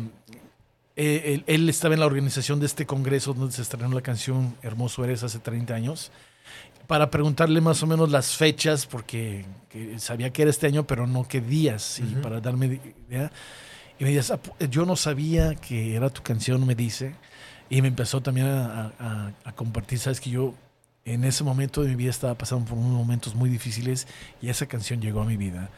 [0.96, 5.04] eh, él, estaba en la organización de este congreso donde se estrenó la canción Hermoso
[5.04, 6.10] Eres hace 30 años,
[6.86, 9.44] para preguntarle más o menos las fechas, porque
[9.98, 13.30] sabía que era este año, pero no qué días, y para darme idea.
[13.98, 17.14] Y me dice, ah, yo no sabía que era tu canción, me dice.
[17.68, 20.54] Y me empezó también a, a compartir, sabes que yo
[21.06, 24.06] en ese momento de mi vida estaba pasando por unos momentos muy difíciles
[24.42, 25.70] y esa canción llegó a mi vida.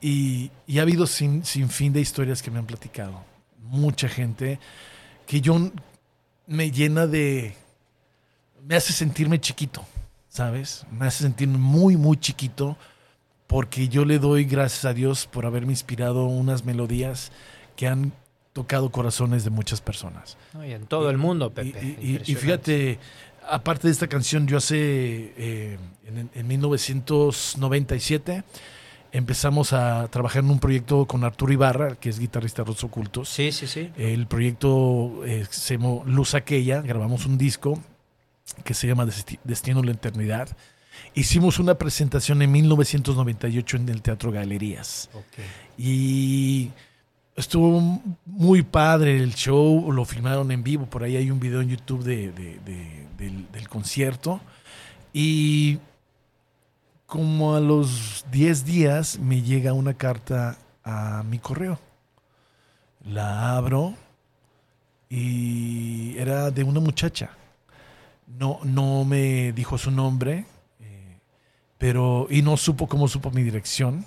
[0.00, 3.24] Y, ha habido sin, sin, fin de historias que me han platicado.
[3.62, 4.60] Mucha gente
[5.26, 5.72] que yo
[6.46, 7.54] me llena de,
[8.62, 9.84] me hace sentirme chiquito,
[10.28, 10.86] ¿sabes?
[10.92, 12.76] Me hace sentir muy, muy chiquito
[13.46, 17.32] porque yo le doy gracias a Dios por haberme inspirado unas melodías
[17.74, 18.12] que han
[18.52, 20.36] tocado corazones de muchas personas.
[20.52, 21.96] No, y en todo el mundo, Pepe.
[22.00, 22.98] Y, y- y fíjate,
[23.48, 24.76] aparte de esta canción, yo hace,
[25.36, 28.44] eh, en, en 1997,
[29.12, 33.28] empezamos a trabajar en un proyecto con Arturo Ibarra, que es guitarrista de Los Ocultos.
[33.28, 33.90] Sí, sí, sí.
[33.96, 37.82] El proyecto eh, se llamó Luz Aquella, grabamos un disco
[38.64, 40.48] que se llama Desti- Destino a la Eternidad.
[41.14, 45.08] Hicimos una presentación en 1998 en el Teatro Galerías.
[45.76, 46.70] Y
[47.38, 47.80] estuvo
[48.26, 52.02] muy padre el show, lo filmaron en vivo, por ahí hay un video en YouTube
[52.04, 54.40] de, de- de- del, del concierto.
[55.12, 55.78] Y
[57.06, 61.78] como a los 10 días me llega una carta a mi correo.
[63.04, 63.94] La abro
[65.08, 67.30] y era de una muchacha.
[68.26, 70.44] No, no me dijo su nombre,
[70.80, 71.18] eh,
[71.78, 74.04] pero y no supo cómo supo mi dirección,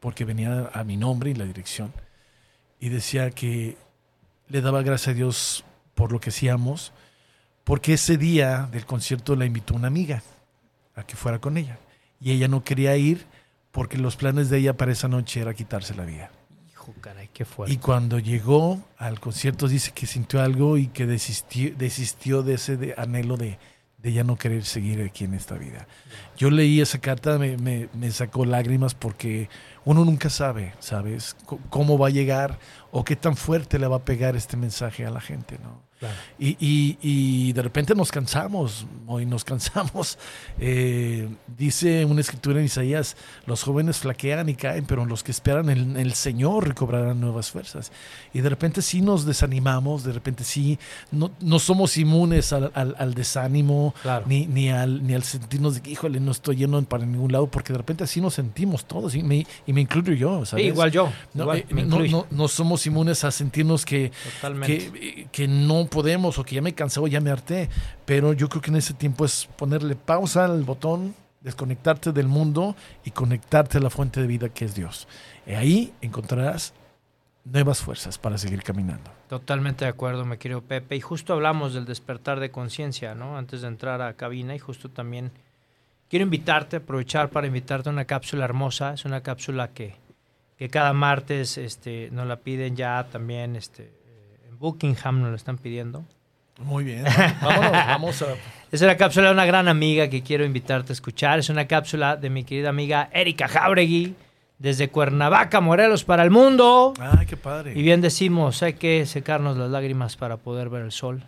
[0.00, 1.92] porque venía a mi nombre y la dirección.
[2.80, 3.76] Y decía que
[4.48, 5.64] le daba gracias a Dios
[5.94, 6.92] por lo que hacíamos,
[7.64, 10.22] porque ese día del concierto la invitó una amiga
[10.94, 11.78] a que fuera con ella.
[12.20, 13.26] Y ella no quería ir
[13.72, 16.30] porque los planes de ella para esa noche era quitarse la vida.
[16.70, 17.72] Hijo, caray, qué fuerte.
[17.74, 22.76] Y cuando llegó al concierto dice que sintió algo y que desistió, desistió de ese
[22.76, 23.58] de- anhelo de,
[23.98, 25.86] de ya no querer seguir aquí en esta vida.
[26.36, 29.48] Yo leí esa carta, me, me- me sacó lágrimas porque
[29.90, 31.34] uno nunca sabe, ¿sabes?
[31.48, 32.58] C- cómo va a llegar
[32.90, 35.86] o qué tan fuerte le va a pegar este mensaje a la gente, ¿no?
[35.98, 36.14] Claro.
[36.38, 40.18] Y, y- y de repente nos cansamos, hoy nos cansamos.
[40.60, 43.16] Eh, dice una escritura en Isaías,
[43.46, 47.92] los jóvenes flaquean y caen, pero los que esperan en el Señor recobrarán nuevas fuerzas.
[48.34, 50.78] Y de repente sí nos desanimamos, de repente sí
[51.12, 54.24] no, no somos inmunes al, al- al desánimo, Claro.
[54.26, 57.46] ni, ni, al, ni al sentirnos de que, híjole, no estoy yendo para ningún lado,
[57.48, 60.64] porque de repente así nos sentimos todos, y me, y me incluyo yo, Sí, ¿sabes?
[60.66, 61.12] igual yo.
[61.34, 64.10] No, igual, eh, me no, no- no somos inmunes a sentirnos que,
[64.66, 67.68] que, que no podemos o que ya me cansé o ya me harté.
[68.04, 72.74] Pero yo creo que en ese tiempo es ponerle pausa al botón, desconectarte del mundo
[73.04, 75.06] y conectarte a la fuente de vida que es Dios.
[75.46, 76.74] Y ahí encontrarás
[77.44, 79.10] nuevas fuerzas para seguir caminando.
[79.28, 80.96] Totalmente de acuerdo, me querido Pepe.
[80.96, 83.38] Y justo hablamos del despertar de conciencia, ¿no?
[83.38, 85.30] Antes de entrar a cabina y justo también
[86.08, 88.94] quiero invitarte, aprovechar para invitarte a una cápsula hermosa.
[88.94, 89.96] Es una cápsula que,
[90.56, 93.92] que cada martes este, nos la piden ya también este,
[94.48, 96.04] en Buckingham, nos la están pidiendo.
[96.58, 97.04] Muy bien.
[97.42, 98.26] Vámonos, vamos a...
[98.70, 101.38] Es una cápsula de una gran amiga que quiero invitarte a escuchar.
[101.38, 104.14] Es una cápsula de mi querida amiga Erika Jauregui,
[104.58, 106.92] desde Cuernavaca, Morelos, para el mundo.
[106.98, 107.72] Ay, qué padre.
[107.74, 111.24] Y bien decimos, hay que secarnos las lágrimas para poder ver el sol.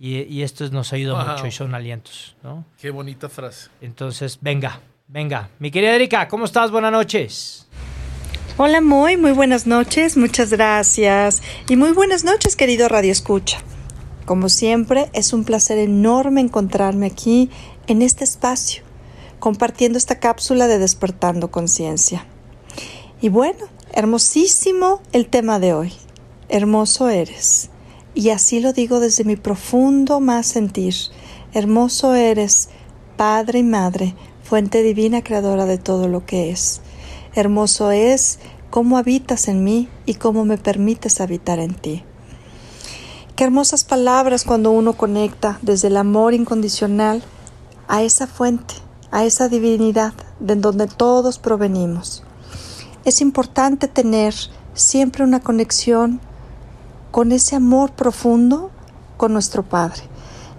[0.00, 1.32] Y, y esto nos ayuda Wow.
[1.34, 2.64] mucho y son alientos, ¿no?
[2.80, 3.68] Qué bonita frase.
[3.80, 5.50] Entonces, venga, venga.
[5.58, 6.70] Mi querida Erika, ¿cómo estás?
[6.70, 7.66] Buenas noches.
[8.56, 11.42] Hola, muy, muy buenas noches, muchas gracias.
[11.68, 13.58] Y muy buenas noches, querido Radio Escucha.
[14.24, 17.50] Como siempre, es un placer enorme encontrarme aquí
[17.86, 18.82] en este espacio,
[19.38, 22.26] compartiendo esta cápsula de Despertando Conciencia.
[23.20, 25.92] Y bueno, hermosísimo el tema de hoy.
[26.48, 27.70] Hermoso eres.
[28.18, 30.92] Y así lo digo desde mi profundo más sentir.
[31.52, 32.68] Hermoso eres,
[33.16, 36.80] Padre y Madre, fuente divina creadora de todo lo que es.
[37.36, 38.40] Hermoso es
[38.70, 42.02] cómo habitas en mí y cómo me permites habitar en ti.
[43.36, 47.22] Qué hermosas palabras cuando uno conecta desde el amor incondicional
[47.86, 48.74] a esa fuente,
[49.12, 52.24] a esa divinidad de donde todos provenimos.
[53.04, 54.34] Es importante tener
[54.74, 56.20] siempre una conexión
[57.10, 58.70] con ese amor profundo
[59.16, 60.02] con nuestro Padre,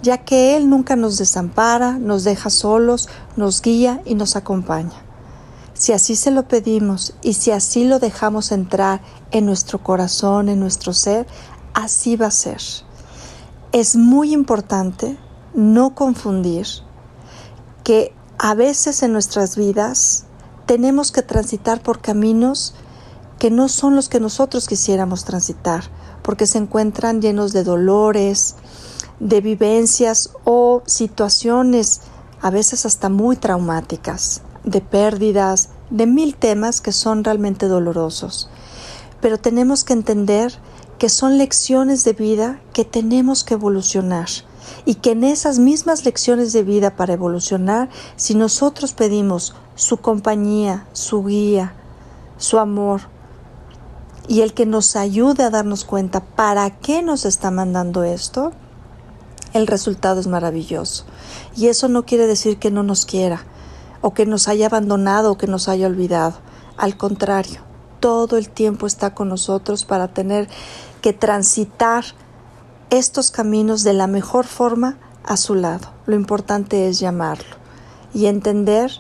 [0.02, 5.04] ya que Él nunca nos desampara, nos deja solos, nos guía y nos acompaña.
[5.74, 10.60] Si así se lo pedimos y si así lo dejamos entrar en nuestro corazón, en
[10.60, 11.26] nuestro ser,
[11.74, 12.62] así va a ser.
[13.72, 15.18] Es muy importante
[15.54, 16.68] no confundir
[17.84, 20.26] que a veces en nuestras vidas
[20.66, 22.76] tenemos que transitar por caminos
[23.40, 25.86] que no son los que nosotros quisiéramos transitar,
[26.22, 28.56] porque se encuentran llenos de dolores,
[29.20, 32.02] de vivencias o situaciones
[32.42, 38.50] a veces hasta muy traumáticas, de pérdidas, de mil temas que son realmente dolorosos.
[39.22, 40.54] Pero tenemos que entender
[40.98, 44.28] que son lecciones de vida que tenemos que evolucionar
[44.86, 50.86] y que en esas mismas lecciones de vida para evolucionar, si nosotros pedimos su compañía,
[50.94, 51.74] su guía,
[52.38, 53.02] su amor,
[54.30, 58.52] y el que nos ayude a darnos cuenta para qué nos está mandando esto,
[59.54, 61.06] el resultado es maravilloso.
[61.56, 63.44] Y eso no quiere decir que no nos quiera,
[64.02, 66.36] o que nos haya abandonado o que nos haya olvidado.
[66.78, 67.62] Al contrario,
[68.00, 70.48] todo el tiempo está con nosotros para tener
[71.02, 72.06] que transitar
[72.92, 75.90] estos caminos de la mejor forma a su lado.
[76.06, 77.56] Lo importante es llamarlo
[78.14, 78.92] y entender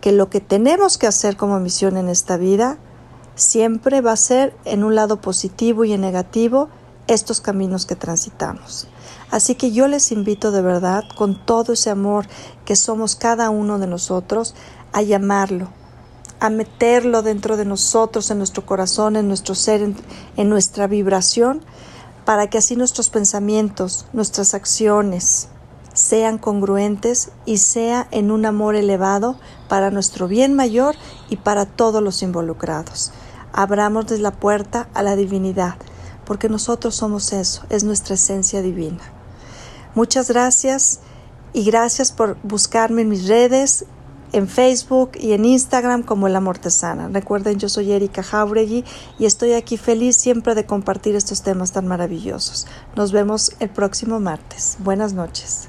[0.00, 2.78] que lo que tenemos que hacer como misión en esta vida
[3.40, 6.68] siempre va a ser en un lado positivo y en negativo
[7.06, 8.86] estos caminos que transitamos.
[9.30, 12.26] Así que yo les invito de verdad, con todo ese amor
[12.64, 14.54] que somos cada uno de nosotros,
[14.92, 15.68] a llamarlo,
[16.40, 19.94] a meterlo dentro de nosotros, en nuestro corazón, en nuestro ser,
[20.36, 21.62] en, nuestra vibración,
[22.24, 25.48] para que así nuestros pensamientos, nuestras acciones
[25.92, 29.36] sean congruentes y sea en un amor elevado
[29.68, 30.94] para nuestro bien mayor
[31.28, 33.12] y para todos los involucrados.
[33.52, 35.74] Abramos la puerta a la divinidad,
[36.24, 39.00] porque nosotros somos eso, es nuestra esencia divina.
[39.94, 41.00] Muchas gracias
[41.52, 43.86] y gracias por buscarme en mis redes,
[44.32, 47.08] en Facebook y en Instagram como El Amor Tesana.
[47.08, 48.84] Recuerden, yo soy Erika Jauregui
[49.18, 52.66] y estoy aquí feliz siempre de compartir estos temas tan maravillosos.
[52.94, 54.76] Nos vemos el próximo martes.
[54.80, 55.68] Buenas noches.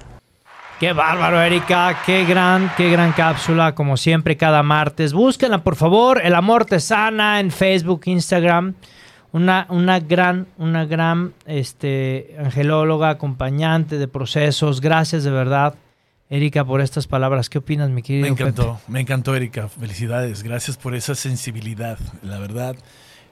[0.82, 2.02] Qué bárbaro, Erika.
[2.06, 5.14] Qué gran, qué gran cápsula, como siempre, cada martes.
[5.14, 6.20] Búsquenla, por favor.
[6.22, 8.74] El Amor Tesana en Facebook, Instagram
[9.32, 14.82] una, una gran, una gran este, angelóloga, acompañante de procesos.
[14.82, 15.76] Gracias de verdad,
[16.30, 17.50] Erika, por estas palabras.
[17.50, 18.24] ¿Qué opinas, mi querido?
[18.24, 19.70] Me encantó, me encantó, Erika.
[19.70, 20.44] Felicidades.
[20.44, 22.00] Gracias por esa sensibilidad.
[22.24, 22.76] La verdad,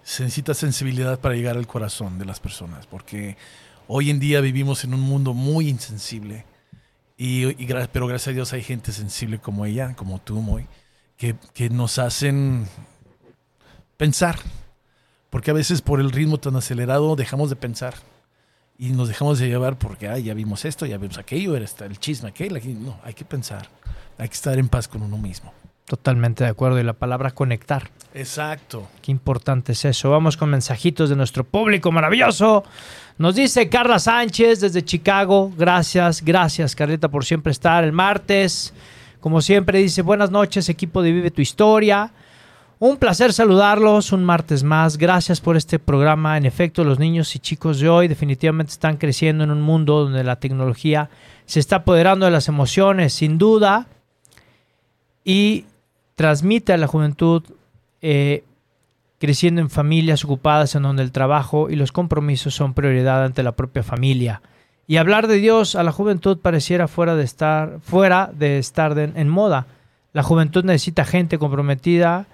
[0.03, 3.37] se necesita sensibilidad para llegar al corazón de las personas, porque
[3.87, 6.45] hoy en día vivimos en un mundo muy insensible.
[7.21, 7.53] Y,
[7.91, 10.65] pero gracias a Dios hay gente sensible como ella, como tú, Moy,
[11.17, 12.65] que, que nos hacen
[13.97, 14.39] pensar,
[15.29, 17.95] porque a veces por el ritmo tan acelerado dejamos de pensar
[18.77, 21.99] y nos dejamos de llevar porque ay, ya vimos esto, ya vimos aquello, era el
[21.99, 22.55] chisme aquel.
[22.55, 22.69] Aquí.
[22.69, 23.67] No, hay que pensar,
[24.17, 25.51] hay que estar en paz con uno mismo.
[25.89, 26.79] Totalmente de acuerdo.
[26.79, 27.89] Y la palabra conectar.
[28.13, 28.87] Exacto.
[29.01, 30.11] Qué importante es eso.
[30.11, 32.63] Vamos con mensajitos de nuestro público maravilloso.
[33.19, 35.51] Nos dice Carla Sánchez desde Chicago.
[35.57, 38.73] Gracias, gracias Carlita por siempre estar el martes.
[39.19, 42.13] Como siempre dice, buenas noches equipo de Vive tu Historia.
[42.79, 44.97] Un placer saludarlos un martes más.
[44.97, 46.37] Gracias por este programa.
[46.37, 50.23] En efecto, los niños y chicos de hoy definitivamente están creciendo en un mundo donde
[50.23, 51.09] la tecnología
[51.45, 53.87] se está apoderando de las emociones, sin duda,
[55.25, 55.65] y
[56.15, 57.43] transmite a la juventud
[58.01, 58.45] eh,
[59.19, 63.51] creciendo en familias ocupadas en donde el trabajo y los compromisos son prioridad ante la
[63.51, 64.41] propia familia.
[64.87, 69.29] Y hablar de Dios a la juventud pareciera fuera de estar, fuera de estar en
[69.29, 69.67] moda.
[70.13, 72.25] La juventud necesita gente comprometida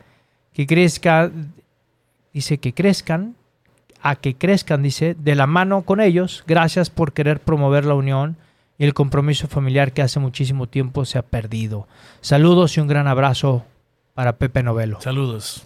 [0.54, 1.32] que crezca,
[2.34, 3.36] dice que crezcan,
[4.02, 6.44] a que crezcan, dice, de la mano con ellos.
[6.48, 8.38] Gracias por querer promover la unión
[8.78, 11.88] y el compromiso familiar que hace muchísimo tiempo se ha perdido.
[12.22, 13.66] Saludos y un gran abrazo
[14.14, 15.02] para Pepe Novelo.
[15.02, 15.66] Saludos.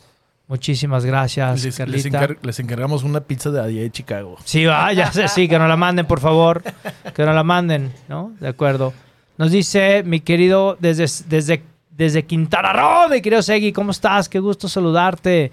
[0.49, 2.27] Muchísimas gracias, les, Carlita.
[2.41, 4.35] Les, encargamos una pizza de allá de Chicago.
[4.43, 6.63] Sí, vaya, sí, que nos la manden, por favor.
[7.15, 8.33] Que nos la manden, ¿no?
[8.39, 8.93] De acuerdo.
[9.37, 11.63] Nos dice mi querido desde, desde
[11.99, 14.29] desde Quintana Roo, mi querido Segui, ¿cómo estás?
[14.29, 15.51] Qué gusto saludarte.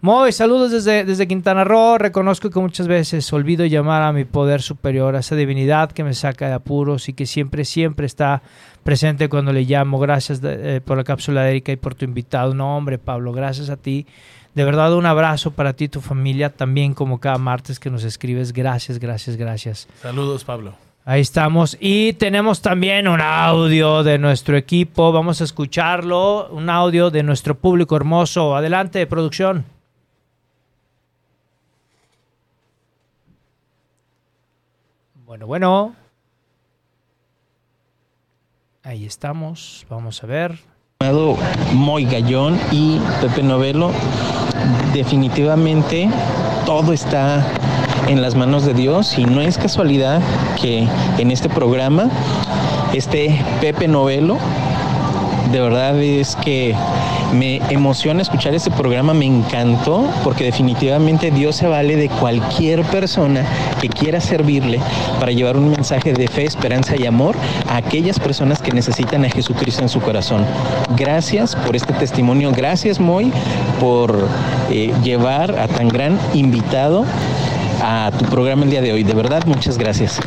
[0.00, 1.98] Moy, saludos desde, desde Quintana Roo.
[1.98, 6.12] Reconozco que muchas veces olvido llamar a mi poder superior, a esa divinidad que me
[6.12, 8.42] saca de apuros y que siempre, siempre está
[8.84, 9.98] presente cuando le llamo.
[9.98, 12.54] Gracias eh, por la cápsula de Erika y por tu invitado.
[12.54, 14.06] No, hombre, Pablo, gracias a ti.
[14.54, 18.04] De verdad, un abrazo para ti y tu familia, también como cada martes que nos
[18.04, 18.52] escribes.
[18.52, 19.88] Gracias, gracias, gracias.
[20.00, 20.74] Saludos, Pablo.
[21.04, 21.76] Ahí estamos.
[21.80, 25.12] Y tenemos también un audio de nuestro equipo.
[25.12, 26.48] Vamos a escucharlo.
[26.50, 28.56] Un audio de nuestro público hermoso.
[28.56, 29.64] Adelante, producción.
[35.26, 36.03] Bueno, bueno.
[38.86, 39.86] Ahí estamos.
[39.88, 40.58] Vamos a ver.
[41.72, 43.90] Moy Gallón y Pepe Novelo.
[44.92, 46.10] Definitivamente
[46.66, 47.42] todo está
[48.08, 50.20] en las manos de Dios y no es casualidad
[50.60, 52.10] que en este programa
[52.92, 54.36] este Pepe Novelo,
[55.50, 56.74] de verdad es que
[57.32, 63.44] me emociona escuchar este programa, me encantó, porque definitivamente Dios se vale de cualquier persona
[63.80, 64.80] que quiera servirle
[65.18, 67.36] para llevar un mensaje de fe, esperanza y amor
[67.68, 70.44] a aquellas personas que necesitan a Jesucristo en su corazón.
[70.96, 73.32] Gracias por este testimonio, gracias Moy
[73.80, 74.28] por
[74.70, 77.04] eh, llevar a tan gran invitado
[77.82, 79.02] a tu programa el día de hoy.
[79.02, 80.20] De verdad, muchas gracias.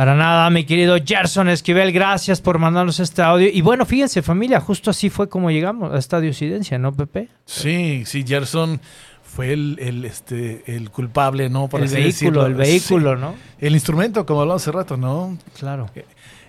[0.00, 3.50] Para nada, mi querido Gerson Esquivel, gracias por mandarnos este audio.
[3.52, 7.28] Y bueno, fíjense, familia, justo así fue como llegamos a esta diosidencia, ¿no, Pepe?
[7.44, 8.80] Sí, sí, Gerson
[9.22, 11.68] fue el, el, este, el culpable, ¿no?
[11.68, 12.46] Por el vehículo, decirlo.
[12.46, 13.20] el vehículo, el vehículo, Sí.
[13.20, 13.34] ¿no?
[13.58, 15.36] El instrumento, como hablamos hace rato, ¿no?
[15.58, 15.90] Claro.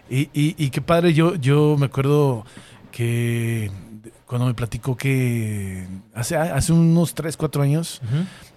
[0.09, 2.45] Y, y, y qué padre, yo, yo me acuerdo
[2.89, 3.69] que
[4.25, 8.01] cuando me platicó que hace, hace unos 3, 4 años,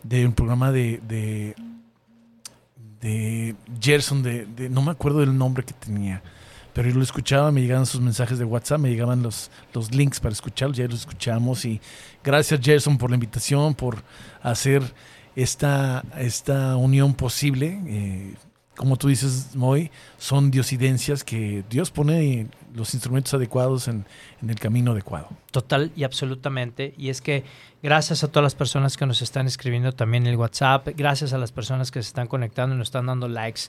[0.05, 1.57] de un programa de, de,
[3.05, 6.23] de Gerson, de, de- no me acuerdo del nombre que tenía,
[6.73, 10.19] pero yo lo escuchaba, me llegaban sus mensajes de WhatsApp, me llegaban los, los links
[10.21, 11.81] para escucharlos, ya los escuchamos y
[12.25, 14.03] gracias Gerson por la invitación, por
[14.43, 14.83] hacer
[15.37, 17.79] esta, esta unión posible.
[17.87, 18.35] eh,
[18.77, 24.05] como tú dices, Moy, son diosidencias que Dios pone los instrumentos adecuados en,
[24.47, 25.29] el camino adecuado.
[25.53, 26.93] Total y absolutamente.
[26.99, 27.45] Y es que
[27.83, 31.39] gracias a todas las personas que nos están escribiendo también en el WhatsApp, gracias a
[31.39, 33.62] las personas que se están conectando y nos están dando likes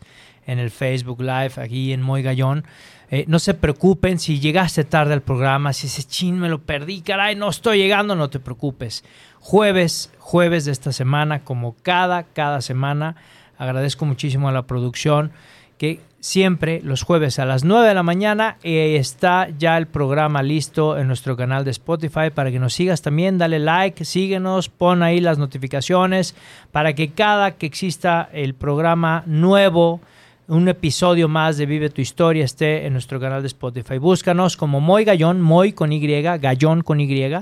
[0.48, 2.66] en el Facebook Live, aquí en Moy Gallón.
[3.12, 7.02] Eh, no se preocupen si llegaste tarde al programa, si ese chin me lo perdí,
[7.02, 9.04] caray, no estoy llegando, no te preocupes.
[9.40, 13.16] Jueves, jueves de esta semana, como cada, cada semana,
[13.58, 15.32] agradezco muchísimo a la producción
[15.78, 20.42] que siempre los jueves a las 9 de la mañana eh, está ya el programa
[20.42, 25.04] listo en nuestro canal de Spotify para que nos sigas también, dale like, síguenos, pon
[25.04, 26.34] ahí las notificaciones
[26.72, 30.02] para que cada que exista el programa nuevo,
[30.48, 33.98] un episodio más de Vive tu Historia esté en nuestro canal de Spotify.
[33.98, 37.34] Búscanos como Moy Gallón, Moy con Y, Gallón con Y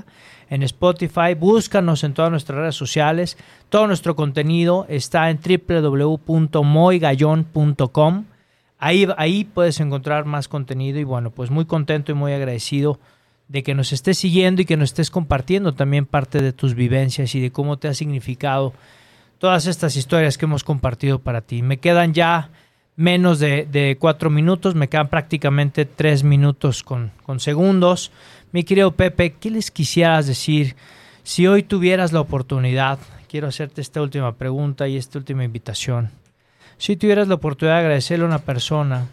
[0.50, 1.34] en Spotify.
[1.38, 3.36] Búscanos en todas nuestras redes sociales.
[3.68, 8.24] Todo nuestro contenido está en www.moygallon.com.
[8.78, 12.98] Ahí, ahí puedes encontrar más contenido y bueno, pues muy contento y muy agradecido
[13.48, 17.34] de que nos estés siguiendo y que nos estés compartiendo también parte de tus vivencias
[17.34, 18.72] y de cómo te ha significado
[19.38, 21.60] todas estas historias que hemos compartido para ti.
[21.62, 22.50] Me quedan ya
[22.96, 28.12] menos de, de cuatro minutos, me quedan prácticamente tres minutos con, con segundos.
[28.52, 30.76] Mi querido Pepe, ¿qué les quisieras decir
[31.22, 32.98] si hoy tuvieras la oportunidad?
[33.28, 36.10] Quiero hacerte esta última pregunta y esta última invitación.
[36.78, 39.08] Si tuvieras la oportunidad de agradecerle a una persona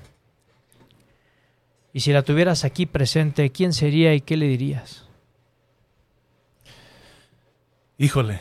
[1.93, 5.05] y si la tuvieras aquí presente, ¿quién sería y qué le dirías?
[7.97, 8.39] Híjole.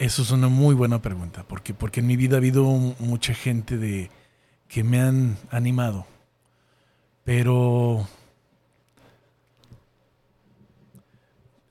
[0.00, 3.76] Eso es una muy buena pregunta, porque, porque en mi vida ha habido mucha gente
[3.76, 4.10] de,
[4.66, 6.06] que me han animado,
[7.22, 8.08] pero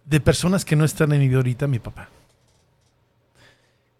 [0.06, 2.10] de personas que no están en mi vida ahorita, mi papá.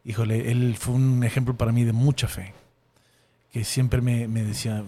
[0.06, 2.54] Híjole, él fue un ejemplo para mí de mucha fe,
[3.52, 4.84] que siempre me, me decía,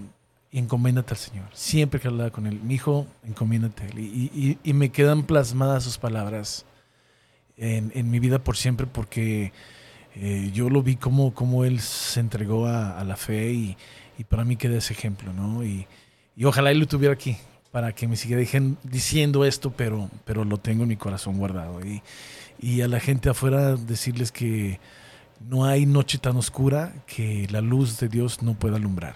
[0.52, 1.46] encomiéndate al Señor.
[1.54, 3.98] Siempre que hablaba con él, mi hijo, encomiéndate a él.
[3.98, 6.68] Y, y- y me quedan plasmadas sus palabras
[7.62, 9.54] en, en mi vida por siempre porque
[10.16, 13.78] eh, yo lo vi como, como él se entregó a, la fe y,
[14.30, 15.64] para mí queda ese ejemplo, ¿no?
[15.64, 15.88] Y,
[16.44, 17.38] ojalá él lo tuviera aquí
[17.72, 21.80] para que me dijen- diciendo esto, pero, pero lo tengo en mi corazón guardado.
[22.60, 24.80] Y, a la gente afuera decirles que
[25.50, 29.16] no hay noche tan oscura que la luz de Dios no pueda alumbrar.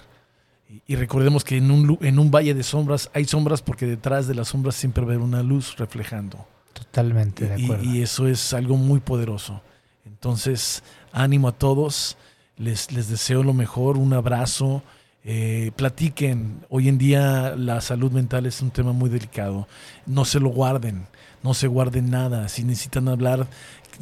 [0.88, 4.36] Y, recordemos que en un, en un valle de sombras hay sombras porque detrás de
[4.36, 6.48] las sombras siempre va a haber una luz reflejando.
[6.76, 7.84] Totalmente de Y- acuerdo.
[7.86, 9.62] Y, eso es algo muy poderoso.
[10.06, 12.18] Entonces, ánimo a todos.
[12.58, 14.84] Les, les deseo lo mejor, un abrazo.
[15.28, 16.64] eh, platiquen.
[16.70, 19.68] Hoy en día la salud mental es un tema muy delicado.
[20.06, 21.08] No se lo guarden.
[21.42, 22.48] No se guarden nada.
[22.48, 23.48] Si necesitan hablar,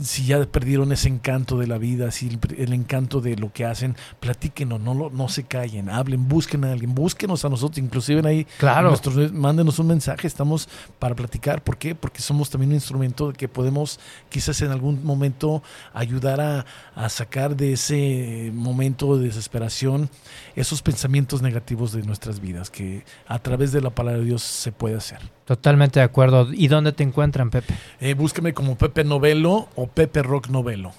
[0.01, 3.65] si ya perdieron ese encanto de la vida, si el, el encanto de lo que
[3.65, 8.27] hacen, platíquenlo, no, lo- no se callen, hablen, busquen a alguien, búsquenos a nosotros, inclusive
[8.27, 8.89] ahí Claro.
[8.89, 10.69] nuestros- mándenos un mensaje, estamos
[10.99, 11.63] para platicar.
[11.63, 11.95] ¿Por qué?
[11.95, 15.63] Porque somos también un instrumento que podemos quizás en algún momento
[15.93, 16.65] ayudar a,
[16.95, 20.09] a sacar de ese momento de desesperación
[20.55, 24.71] esos pensamientos negativos de nuestras vidas, que a través de la palabra de Dios se
[24.71, 25.19] puede hacer.
[25.45, 26.47] Totalmente de acuerdo.
[26.53, 27.73] ¿Y dónde te encuentran, Pepe?
[27.99, 30.91] Eh, búsqueme como Pepe Novelo o Pepe Rock Novelo.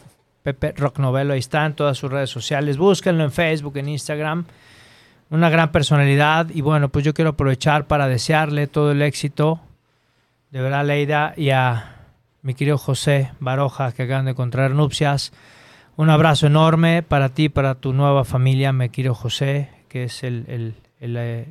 [0.43, 2.77] Pepe Rock Novelo, ahí está en todas sus redes sociales.
[2.77, 4.45] Búsquenlo en Facebook, en Instagram.
[5.31, 6.49] Una gran personalidad.
[6.53, 9.61] Y bueno, pues yo quiero aprovechar para desearle todo el éxito.
[10.51, 11.97] De verdad, Leida, y a
[12.43, 15.33] mi querido José Baroja, que acaban de contraer nupcias.
[15.97, 20.45] Un abrazo enorme para ti, para tu nueva familia, mi querido José, que es el,
[20.49, 21.47] el- el, eh,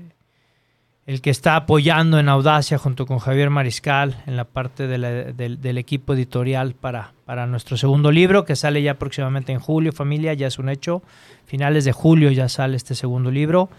[1.05, 6.13] el que está apoyando en Audacia junto con Javier Mariscal en la parte del equipo
[6.13, 10.59] editorial para, para nuestro segundo libro que sale ya próximamente en julio, familia, ya es
[10.59, 11.03] un hecho.
[11.45, 13.69] Finales de julio ya sale este segundo libro.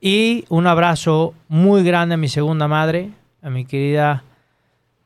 [0.00, 3.10] Y un abrazo muy grande a mi segunda madre,
[3.42, 4.24] a mi querida,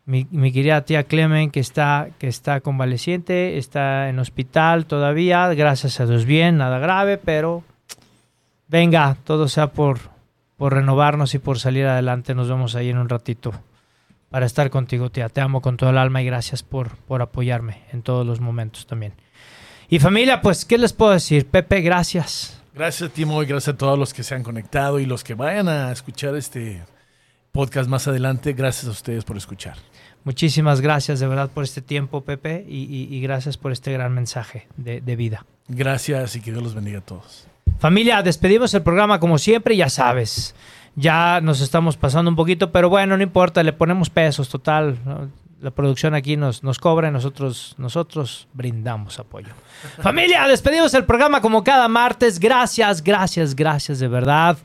[0.06, 6.00] mi, mi querida tía Clemen, que está, que está convaleciente, está en hospital todavía, gracias
[6.00, 7.62] a Dios bien, nada grave, pero
[8.66, 10.00] venga, todo sea por,
[10.60, 12.34] por renovarnos y por salir adelante.
[12.34, 13.52] Nos vemos ahí en un ratito.
[14.28, 15.30] para estar contigo, tía.
[15.30, 18.86] Te amo con todo el alma y gracias por, por apoyarme en todos los momentos
[18.86, 19.14] también.
[19.88, 21.46] Y familia, pues, ¿qué les puedo decir?
[21.46, 22.60] Pepe, gracias.
[22.74, 25.68] Gracias, Timo, y gracias a todos los que se han conectado y los que vayan
[25.68, 26.82] a escuchar este
[27.52, 28.52] podcast más adelante.
[28.52, 29.76] Gracias a ustedes por escuchar.
[30.24, 34.12] Muchísimas gracias de verdad por este tiempo, Pepe, y, y- y gracias por este gran
[34.14, 35.44] mensaje de, de vida.
[35.66, 37.48] Gracias y que Dios los bendiga a todos.
[37.78, 40.54] Familia, despedimos el programa como siempre, ya sabes.
[40.96, 44.98] Ya nos estamos pasando un poquito, pero bueno, no importa, le ponemos pesos, total.
[45.04, 45.28] ¿no?
[45.60, 49.52] La producción aquí nos, nos cobra y nosotros, nosotros brindamos apoyo.
[50.02, 52.40] Familia, despedimos el programa como cada martes.
[52.40, 54.58] Gracias, gracias, gracias de verdad.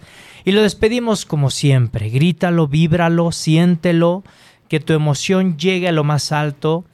[0.46, 2.10] Y lo despedimos como siempre.
[2.10, 4.24] Grítalo, víbralo, siéntelo,
[4.70, 6.86] que tu emoción llegue a lo más alto.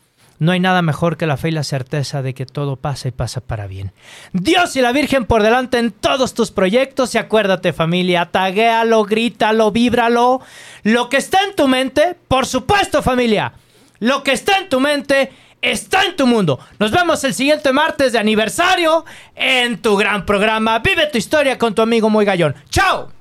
[0.41, 3.11] No hay nada mejor que la fe y la certeza de que todo pasa y
[3.11, 3.91] pasa para bien.
[4.33, 9.71] Dios y la Virgen por delante en todos tus proyectos y acuérdate familia, taguéalo, grítalo,
[9.71, 10.41] víbralo.
[10.81, 13.53] Lo que está en tu mente, por supuesto familia,
[13.99, 15.31] lo que está en tu mente
[15.61, 16.59] está en tu mundo.
[16.79, 20.79] Nos vemos el siguiente martes de aniversario en tu gran programa.
[20.79, 22.55] Vive tu historia con tu amigo Muy Gallón.
[22.71, 23.20] ¡Chao!